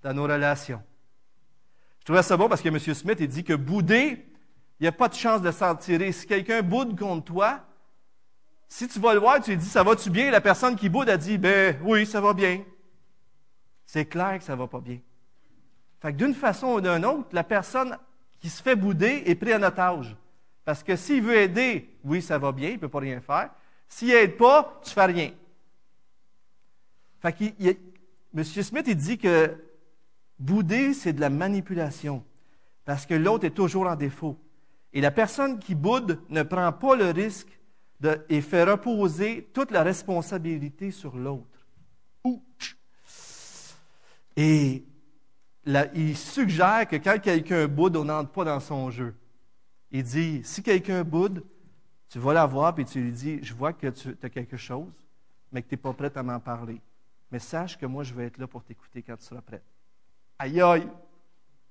[0.02, 0.82] dans nos relations.
[2.00, 2.80] Je trouvais ça bon parce que M.
[2.80, 4.26] Smith, il dit que bouder,
[4.80, 6.12] il n'y a pas de chance de s'en tirer.
[6.12, 7.64] Si quelqu'un boude contre toi,
[8.68, 10.32] si tu vas le voir, tu lui dis, ça va-tu bien?
[10.32, 12.64] La personne qui boude a dit, ben oui, ça va bien.
[13.92, 15.00] C'est clair que ça ne va pas bien.
[16.00, 17.98] Fait que d'une façon ou d'une autre, la personne
[18.40, 20.16] qui se fait bouder est prise en otage.
[20.64, 23.50] Parce que s'il veut aider, oui, ça va bien, il ne peut pas rien faire.
[23.90, 25.32] S'il n'aide pas, tu ne fais rien.
[27.20, 27.44] Fait que
[28.34, 28.44] M.
[28.46, 29.62] Smith, il dit que
[30.40, 32.24] bouder, c'est de la manipulation.
[32.86, 34.40] Parce que l'autre est toujours en défaut.
[34.94, 37.60] Et la personne qui boude ne prend pas le risque
[38.00, 41.68] de, et fait reposer toute la responsabilité sur l'autre.
[44.36, 44.86] Et
[45.94, 49.16] il suggère que quand quelqu'un boude, on n'entre pas dans son jeu.
[49.92, 51.44] Il dit, si quelqu'un boude,
[52.10, 54.92] tu vas la voir et tu lui dis, je vois que tu as quelque chose,
[55.52, 56.82] mais que tu n'es pas prête à m'en parler.
[57.32, 59.64] Mais sache que moi, je vais être là pour t'écouter quand tu seras prête.
[60.40, 60.88] Aïe aïe!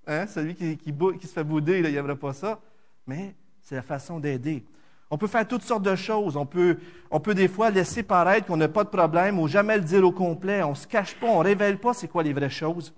[0.07, 0.27] Hein?
[0.27, 0.93] Celui qui, qui,
[1.27, 2.61] se fait bouder, il n'aimerait pas ça.
[3.07, 4.65] Mais c'est la façon d'aider.
[5.11, 6.37] On peut faire toutes sortes de choses.
[6.37, 6.79] On peut,
[7.11, 10.05] on peut des fois laisser paraître qu'on n'a pas de problème ou jamais le dire
[10.05, 10.63] au complet.
[10.63, 12.95] On ne se cache pas, on ne révèle pas c'est quoi les vraies choses.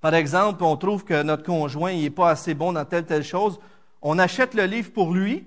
[0.00, 3.58] Par exemple, on trouve que notre conjoint n'est pas assez bon dans telle telle chose
[4.02, 5.46] on achète le livre pour lui,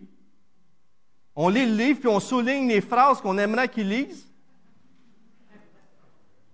[1.36, 4.26] on lit le livre, puis on souligne les phrases qu'on aimerait qu'il lise.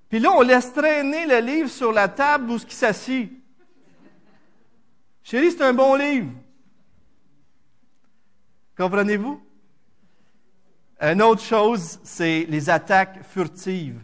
[0.10, 3.32] Puis là, on laisse traîner le livre sur la table où ce qui s'assit.
[5.24, 6.32] Chérie, c'est un bon livre.
[8.82, 9.40] Comprenez-vous?
[11.00, 14.02] Une autre chose, c'est les attaques furtives.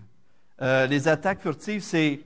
[0.62, 2.20] Euh, les attaques furtives, c'est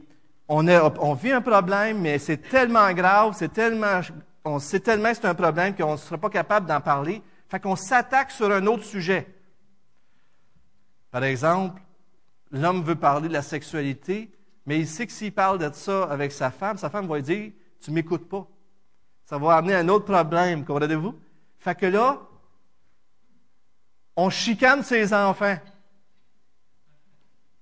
[0.50, 4.02] on, vit un problème, mais c'est tellement grave, c'est tellement
[4.44, 7.22] on sait tellement que c'est un problème qu'on ne sera pas capable d'en parler.
[7.48, 9.34] Fait qu'on s'attaque sur un autre sujet.
[11.10, 11.82] Par exemple,
[12.52, 14.30] l'homme veut parler de la sexualité,
[14.66, 17.24] mais il sait que s'il parle de ça avec sa femme, sa femme va lui
[17.24, 18.46] dire Tu m'écoutes pas.
[19.24, 21.16] Ça va amener un autre problème, comprenez-vous?
[21.58, 22.20] Fait que là,
[24.16, 25.58] on chicane ses enfants.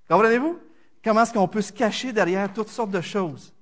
[0.08, 0.60] Comprenez-vous?
[1.04, 3.54] Comment est-ce qu'on peut se cacher derrière toutes sortes de choses?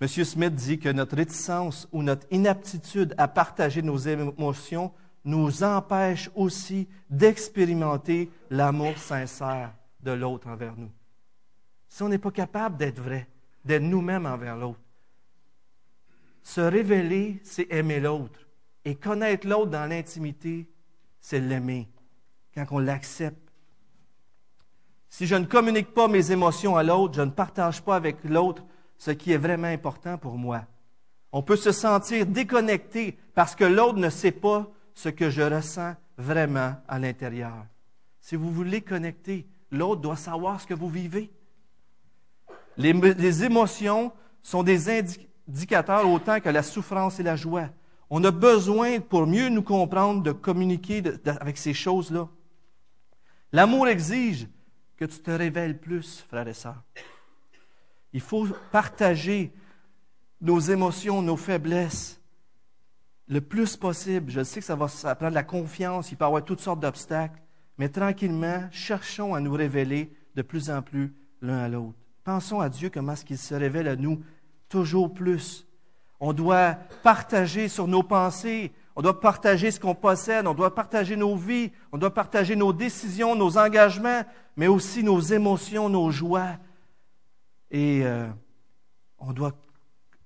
[0.00, 0.08] M.
[0.08, 4.92] Smith dit que notre réticence ou notre inaptitude à partager nos émotions
[5.24, 10.90] nous empêche aussi d'expérimenter l'amour sincère de l'autre envers nous.
[11.88, 13.28] Si on n'est pas capable d'être vrai,
[13.64, 14.80] d'être nous-mêmes envers l'autre,
[16.42, 18.40] se révéler, c'est aimer l'autre.
[18.84, 20.66] Et connaître l'autre dans l'intimité,
[21.24, 21.88] c'est l'aimer,
[22.54, 23.50] quand on l'accepte.
[25.08, 28.62] Si je ne communique pas mes émotions à l'autre, je ne partage pas avec l'autre
[28.98, 30.66] ce qui est vraiment important pour moi.
[31.32, 35.94] On peut se sentir déconnecté parce que l'autre ne sait pas ce que je ressens
[36.18, 37.64] vraiment à l'intérieur.
[38.20, 41.32] Si vous voulez connecter, l'autre doit savoir ce que vous vivez.
[42.76, 44.12] Les, émotions
[44.42, 44.90] sont des
[45.48, 47.70] indicateurs autant que la souffrance et la joie.
[48.16, 52.28] On a besoin, pour mieux nous comprendre, de communiquer avec ces choses-là.
[53.50, 54.46] L'amour exige
[54.96, 56.84] que tu te révèles plus, frères et sœurs.
[58.12, 59.52] Il faut partager
[60.40, 62.20] nos émotions, nos faiblesses
[63.26, 64.30] le plus possible.
[64.30, 64.86] Je sais que ça va
[65.16, 67.42] prendre la confiance, il peut y avoir toutes sortes d'obstacles,
[67.78, 71.12] mais tranquillement, cherchons à nous révéler de plus en plus
[71.42, 71.98] l'un à l'autre.
[72.22, 74.22] Pensons à Dieu, comment est-ce qu'il se révèle à nous
[74.68, 75.66] toujours plus.
[76.26, 81.16] On doit partager sur nos pensées, on doit partager ce qu'on possède, on doit partager
[81.16, 84.22] nos vies, on doit partager nos décisions, nos engagements,
[84.56, 86.56] mais aussi nos émotions, nos joies.
[87.70, 88.26] Et euh,
[89.18, 89.52] on doit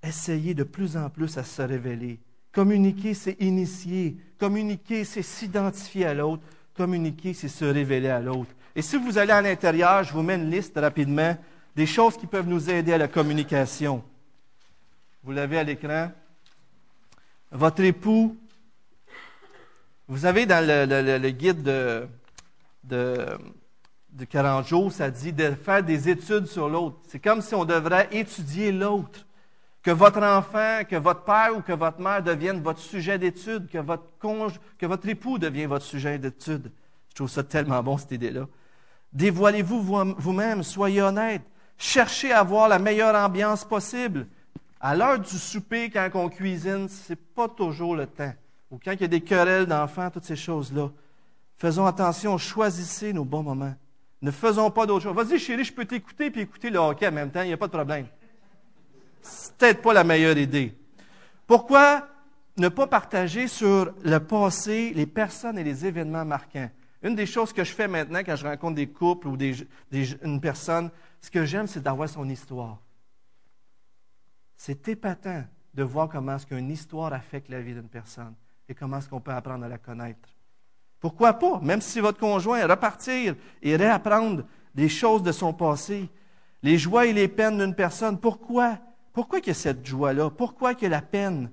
[0.00, 2.20] essayer de plus en plus à se révéler.
[2.52, 4.18] Communiquer, c'est initier.
[4.38, 6.44] Communiquer, c'est s'identifier à l'autre.
[6.76, 8.52] Communiquer, c'est se révéler à l'autre.
[8.76, 11.36] Et si vous allez à l'intérieur, je vous mets une liste rapidement
[11.74, 14.04] des choses qui peuvent nous aider à la communication.
[15.28, 16.10] Vous l'avez à l'écran.
[17.50, 18.34] Votre époux,
[20.06, 22.08] vous avez dans le, guide de,
[22.82, 26.96] de 40 jours, ça dit de faire des études sur l'autre.
[27.08, 29.26] C'est comme si on devrait étudier l'autre.
[29.82, 33.76] Que votre enfant, que votre père ou que votre mère devienne votre sujet d'étude, que
[33.76, 36.72] votre conge, que votre époux devienne votre sujet d'étude.
[37.10, 38.46] Je trouve ça tellement bon, cette idée-là.
[39.12, 39.82] Dévoilez-vous
[40.16, 41.42] vous-même, soyez honnête.
[41.76, 44.26] Cherchez à avoir la meilleure ambiance possible.
[44.80, 48.32] À l'heure du souper, quand on cuisine, ce n'est pas toujours le temps.
[48.70, 50.90] Ou quand il y a des querelles d'enfants, toutes ces choses-là.
[51.56, 53.74] Faisons attention, choisissez nos bons moments.
[54.22, 55.16] Ne faisons pas d'autres choses.
[55.16, 57.56] Vas-y, chérie, je peux t'écouter puis écouter le hockey en même temps, il n'y a
[57.56, 58.06] pas de problème.
[59.22, 60.76] C'est peut-être pas la meilleure idée.
[61.46, 62.06] Pourquoi
[62.56, 66.70] ne pas partager sur le passé les personnes et les événements marquants?
[67.02, 69.54] Une des choses que je fais maintenant quand je rencontre des couples ou des,
[70.22, 72.78] une personne, ce que j'aime, c'est d'avoir son histoire.
[74.58, 78.34] C'est épatant de voir comment est-ce qu'une histoire affecte la vie d'une personne
[78.68, 80.28] et comment est-ce qu'on peut apprendre à la connaître.
[81.00, 84.44] Pourquoi pas, même si votre conjoint repartir et réapprendre
[84.74, 86.10] des choses de son passé,
[86.64, 88.78] les joies et les peines d'une personne, pourquoi?
[89.12, 90.28] Pourquoi qu'il y a cette joie-là?
[90.30, 91.52] Pourquoi qu'il y a la peine?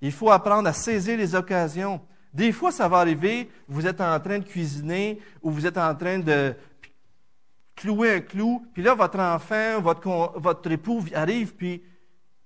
[0.00, 2.00] Il faut apprendre à saisir les occasions.
[2.32, 5.94] Des fois, ça va arriver, vous êtes en train de cuisiner ou vous êtes en
[5.96, 6.54] train de
[7.74, 11.82] clouer un clou, puis là, votre enfant, votre, votre époux arrive, puis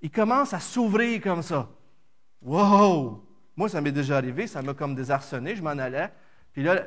[0.01, 1.69] il commence à s'ouvrir comme ça.
[2.43, 3.25] Wow!
[3.57, 6.13] Moi, ça m'est déjà arrivé, ça m'a comme désarçonné, je m'en allais.
[6.53, 6.85] Puis là,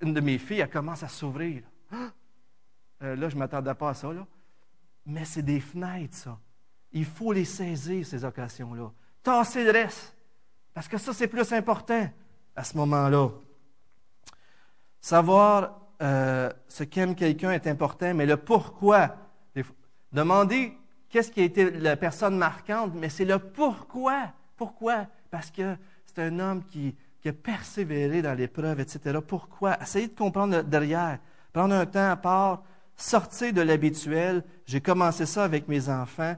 [0.00, 1.62] une de mes filles, elle commence à s'ouvrir.
[3.02, 4.12] Euh, là, je ne m'attendais pas à ça.
[4.12, 4.26] Là.
[5.06, 6.38] Mais c'est des fenêtres, ça.
[6.92, 8.90] Il faut les saisir, ces occasions-là.
[9.22, 10.16] Tasser le reste.
[10.74, 12.10] Parce que ça, c'est plus important
[12.56, 13.28] à ce moment-là.
[15.00, 19.16] Savoir euh, ce qu'aime quelqu'un est important, mais le pourquoi.
[20.12, 20.76] Demander
[21.08, 24.32] qu'est-ce qui a été la personne marquante, mais c'est le pourquoi.
[24.56, 25.06] Pourquoi?
[25.30, 26.94] Parce que c'est un homme qui,
[27.26, 29.18] a persévéré dans l'épreuve, etc.
[29.26, 29.76] Pourquoi?
[29.82, 31.18] Essayez de comprendre derrière.
[31.52, 32.62] Prendre un temps à part,
[32.96, 34.42] sortir de l'habituel.
[34.64, 36.36] J'ai commencé ça avec mes enfants.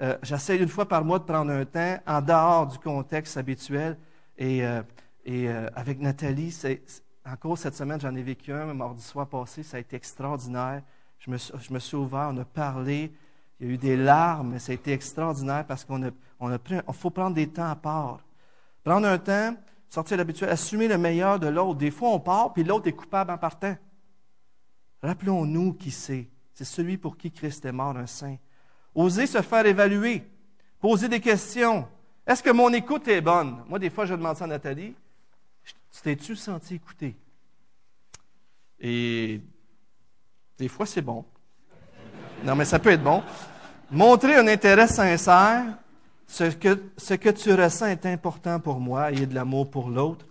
[0.00, 3.98] Euh, J'essaie une fois par mois de prendre un temps en dehors du contexte habituel.
[4.36, 4.80] Et, euh,
[5.28, 6.82] euh, avec Nathalie, c'est,
[7.26, 10.82] encore cette semaine, j'en ai vécu un, mardi soir passé, ça a été extraordinaire.
[11.18, 11.30] Je
[11.72, 13.12] me suis ouvert, on a parlé,
[13.60, 16.50] il y a eu des larmes, mais ça a été extraordinaire parce qu'on a, on
[16.50, 18.20] a pris, faut prendre des temps à part.
[18.84, 19.56] Prendre un temps,
[19.88, 21.78] sortir l'habituel, assumer le meilleur de l'autre.
[21.78, 23.76] Des fois, on part, puis l'autre est coupable en partant.
[25.02, 26.28] Rappelons-nous qui c'est.
[26.54, 28.36] C'est celui pour qui Christ est mort, un saint.
[28.94, 30.24] Oser se faire évaluer.
[30.80, 31.86] Poser des questions.
[32.26, 33.62] Est-ce que mon écoute est bonne?
[33.68, 34.94] Moi, des fois, je demande ça à Nathalie.
[35.64, 37.16] Tu t'es-tu senti écouté?
[38.80, 39.40] Et
[40.56, 41.24] des fois, c'est bon.
[42.44, 43.22] Non, mais ça peut être bon.
[43.90, 45.64] Montrer un intérêt sincère
[46.26, 50.26] ce que, ce que tu ressens est important pour moi, ayez de l'amour pour l'autre.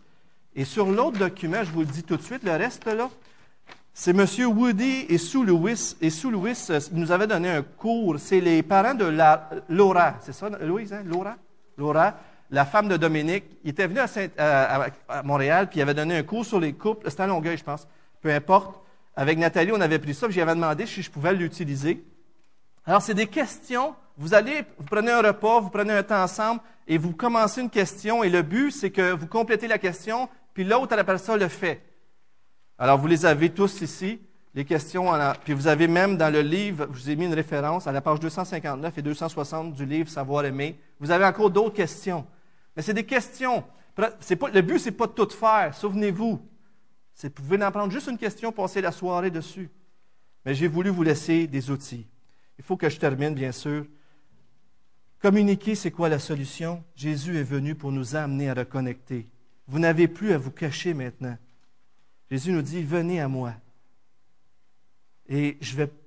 [0.56, 3.10] Et sur l'autre document, je vous le dis tout de suite, le reste là,
[4.00, 4.28] c'est M.
[4.56, 5.96] Woody et Sue Lewis.
[6.02, 8.20] Et Sue Lewis euh, nous avait donné un cours.
[8.20, 10.18] C'est les parents de la, Laura.
[10.22, 11.02] C'est ça, Louise, hein?
[11.04, 11.36] Laura?
[11.80, 12.14] Laura,
[12.52, 13.46] la femme de Dominique.
[13.64, 17.10] Il était venu à, à, Montréal, puis il avait donné un cours sur les couples.
[17.10, 17.88] C'était à Longueuil, je pense.
[18.22, 18.80] Peu importe.
[19.18, 22.06] Avec Nathalie, on avait pris ça, j'avais demandé si je pouvais l'utiliser.
[22.86, 26.62] Alors, c'est des questions vous allez, vous prenez un repas, vous prenez un temps ensemble
[26.88, 30.64] et vous commencez une question et le but, c'est que vous complétez la question, puis
[30.64, 31.84] l'autre, après ça, le fait.
[32.80, 34.20] Alors, vous les avez tous ici.
[34.56, 35.12] les questions,
[35.44, 38.02] puis vous avez même dans le livre, je vous ai mis une référence à la
[38.02, 40.80] page 259 et 260 du livre Savoir aimer.
[41.00, 42.26] Vous avez encore d'autres questions.
[42.76, 43.64] Mais c'est des questions.
[43.98, 45.76] Le but, c'est pas de tout faire.
[45.76, 46.42] Souvenez-vous.
[47.24, 49.70] Vous pouvez en prendre juste une question, passer la soirée dessus.
[50.46, 52.06] Mais j'ai voulu vous laisser des outils.
[52.58, 53.86] Il faut que je termine, bien sûr.
[55.20, 56.84] Communiquer, c'est quoi la solution?
[56.96, 59.28] Jésus est venu pour nous amener à reconnecter.
[59.68, 61.38] Vous n'avez plus à vous cacher maintenant.
[62.30, 63.54] Jésus nous dit, venez à moi.
[65.28, 65.58] Et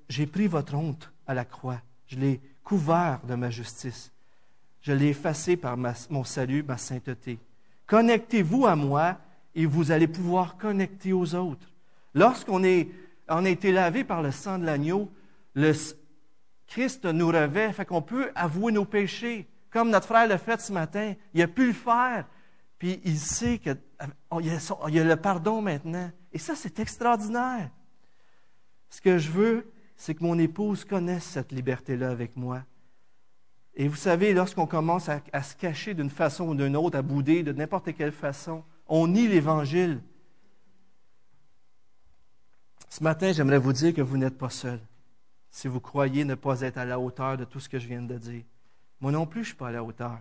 [0.09, 1.81] j'ai pris votre honte à la croix.
[2.07, 4.13] Je l'ai couvert de ma justice.
[4.81, 7.39] Je l'ai effacé par mon salut, ma sainteté.
[7.87, 9.19] Connectez-vous à moi
[9.61, 11.71] et vous allez pouvoir connecter aux autres.
[12.15, 12.63] Lorsqu'on
[13.29, 15.11] on a été lavé par le sang de l'agneau,
[15.55, 15.73] le
[16.67, 20.73] Christ nous revêt, fait qu'on peut avouer nos péchés, comme notre frère l'a fait ce
[20.73, 21.15] matin.
[21.35, 22.27] Il a pu le faire,
[22.79, 23.77] puis il sait qu'il
[24.31, 26.11] oh, y, a le pardon maintenant.
[26.33, 27.71] Et ça, c'est extraordinaire.
[28.89, 32.63] Ce que je veux, c'est que mon épouse connaisse cette liberté-là avec moi.
[33.75, 37.43] Et vous savez, lorsqu'on commence à, se cacher d'une façon ou d'une autre, à bouder
[37.43, 40.03] de n'importe quelle façon, on nie l'Évangile.
[42.91, 44.81] Ce matin, j'aimerais vous dire que vous n'êtes pas seul.
[45.51, 48.03] Si vous croyez ne pas être à la hauteur de tout ce que je viens
[48.03, 48.43] de dire.
[49.01, 50.19] Moi non plus, je ne suis pas à la hauteur.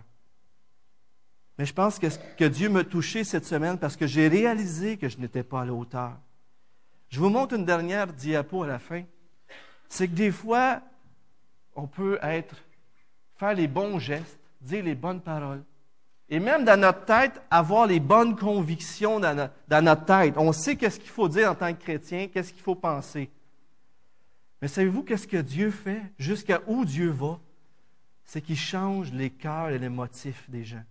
[1.58, 5.18] Mais je pense que, Dieu m'a touché cette semaine parce que j'ai réalisé que je
[5.18, 6.16] n'étais pas à la hauteur.
[7.08, 9.02] Je vous montre une dernière diapo à la fin.
[9.88, 10.80] C'est que des fois,
[11.74, 12.54] on peut être,
[13.36, 15.64] faire les bons gestes, dire les bonnes paroles.
[16.30, 20.34] Et même dans notre tête, avoir les bonnes convictions dans, notre, tête.
[20.36, 23.28] On sait qu'est-ce qu'il faut dire en tant que chrétien, qu'est-ce qu'il faut penser.
[24.62, 26.02] Mais savez-vous qu'est-ce que Dieu fait?
[26.18, 27.40] Jusqu'à où Dieu va?
[28.24, 30.84] C'est qu'il change les cœurs et les motifs des gens.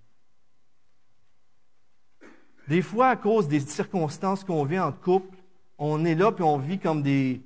[2.68, 5.38] Des fois, à cause des circonstances qu'on vit en couple,
[5.78, 7.42] on est là, puis on vit comme des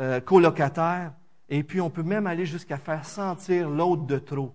[0.00, 1.12] euh, colocataires,
[1.48, 4.52] et puis on peut même aller jusqu'à faire sentir l'autre de trop.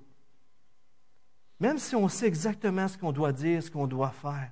[1.62, 4.52] Même si on sait exactement ce qu'on doit dire, ce qu'on doit faire.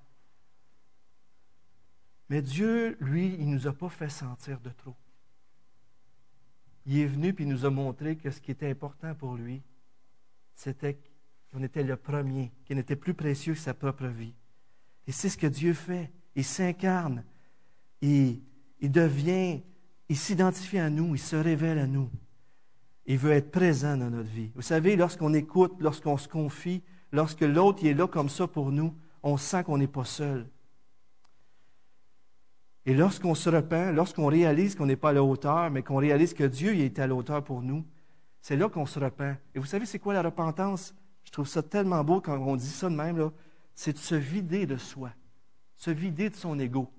[2.30, 4.96] Mais Dieu, lui, il ne nous a pas fait sentir de trop.
[6.86, 9.64] Il est venu puis il nous a montré que ce qui était important pour lui,
[10.54, 11.00] c'était
[11.52, 14.36] qu'on était le premier, qu'il n'était plus précieux que sa propre vie.
[15.08, 16.12] Et c'est ce que Dieu fait.
[16.36, 17.24] Il s'incarne.
[18.02, 18.40] il
[18.84, 19.64] devient,
[20.10, 22.12] il s'identifie à nous, il se révèle à nous.
[23.08, 24.52] Il veut être présent dans notre vie.
[24.54, 28.94] Vous savez, lorsqu'on écoute, lorsqu'on se confie, lorsque l'autre est là comme ça pour nous,
[29.24, 30.48] on sent qu'on n'est pas seul.
[32.86, 36.34] Et lorsqu'on se repent, lorsqu'on réalise qu'on n'est pas à la hauteur, mais qu'on réalise
[36.34, 37.86] que Dieu est à la hauteur pour nous,
[38.42, 39.38] c'est là qu'on se repent.
[39.54, 40.96] Et vous savez, c'est quoi la repentance?
[41.24, 43.32] Je trouve ça tellement beau quand on dit ça de même,
[43.76, 45.12] c'est de se vider de soi,
[45.76, 46.90] se vider de son ego.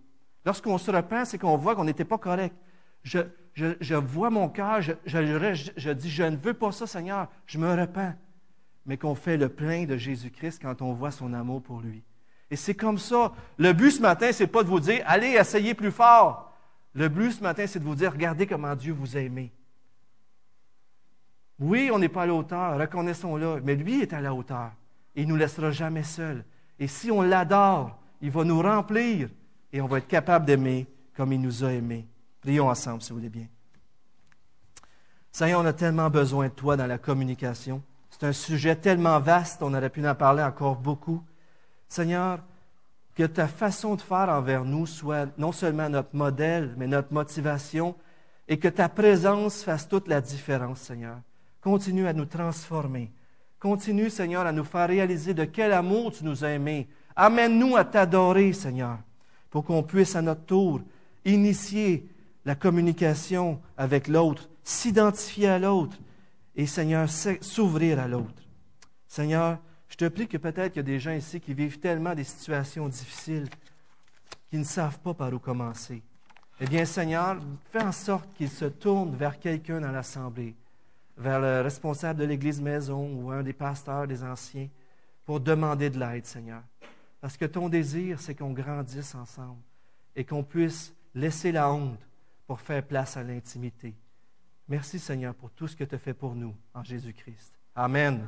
[0.44, 2.54] Lorsqu'on se repent, c'est qu'on voit qu'on n'était pas correct.
[3.02, 7.68] Je, vois mon cœur, je, je, dis, je ne veux pas ça, Seigneur, je me
[7.68, 8.14] repens.
[8.86, 12.02] Mais qu'on fait le plein de Jésus-Christ quand on voit son amour pour lui.
[12.50, 13.32] Et c'est comme ça.
[13.58, 16.52] Le but ce matin, c'est pas de vous dire, allez, essayez plus fort.
[16.94, 19.52] Le but ce matin, c'est de vous dire, regardez comment Dieu vous a aimé.
[21.60, 24.72] Oui, on n'est pas à la hauteur, reconnaissons-le, mais lui est à la hauteur.
[25.14, 26.44] Il ne nous laissera jamais seuls.
[26.78, 29.28] Et si on l'adore, il va nous remplir
[29.72, 32.08] et on va être capable d'aimer comme il nous a aimés.
[32.40, 33.46] Prions ensemble, si vous voulez bien.
[35.30, 37.82] Seigneur, on a tellement besoin de toi dans la communication.
[38.20, 41.22] C'est un sujet tellement vaste, on aurait pu en parler encore beaucoup.
[41.88, 42.40] Seigneur,
[43.14, 47.94] que ta façon de faire envers nous soit non seulement notre modèle, mais notre motivation,
[48.46, 51.16] et que ta présence fasse toute la différence, Seigneur.
[51.62, 53.10] Continue à nous transformer.
[53.58, 56.88] Continue, Seigneur, à nous faire réaliser de quel amour tu nous as aimés.
[57.16, 58.98] Amène-nous à t'adorer, Seigneur
[59.50, 60.80] pour qu'on puisse à notre tour
[61.24, 62.08] initier
[62.44, 65.98] la communication avec l'autre, s'identifier à l'autre
[66.60, 68.42] et, Seigneur, s'ouvrir à l'autre.
[69.08, 69.58] Seigneur,
[69.88, 72.24] je te prie que peut-être qu'il y a des gens ici qui vivent tellement des
[72.24, 73.48] situations difficiles
[74.50, 76.02] qu'ils ne savent pas par où commencer.
[76.60, 77.38] Eh bien, Seigneur,
[77.72, 80.54] fais en sorte qu'ils se tournent vers quelqu'un dans l'Assemblée,
[81.16, 84.68] vers le responsable de l'Église maison ou un des pasteurs, des anciens,
[85.24, 86.62] pour demander de l'aide, Seigneur.
[87.22, 89.62] Parce que ton désir, c'est qu'on grandisse ensemble
[90.14, 92.06] et qu'on puisse laisser la honte
[92.46, 93.94] pour faire place à l'intimité.
[94.70, 97.58] Merci Seigneur pour tout ce que tu as fait pour nous en Jésus-Christ.
[97.74, 98.24] Amen.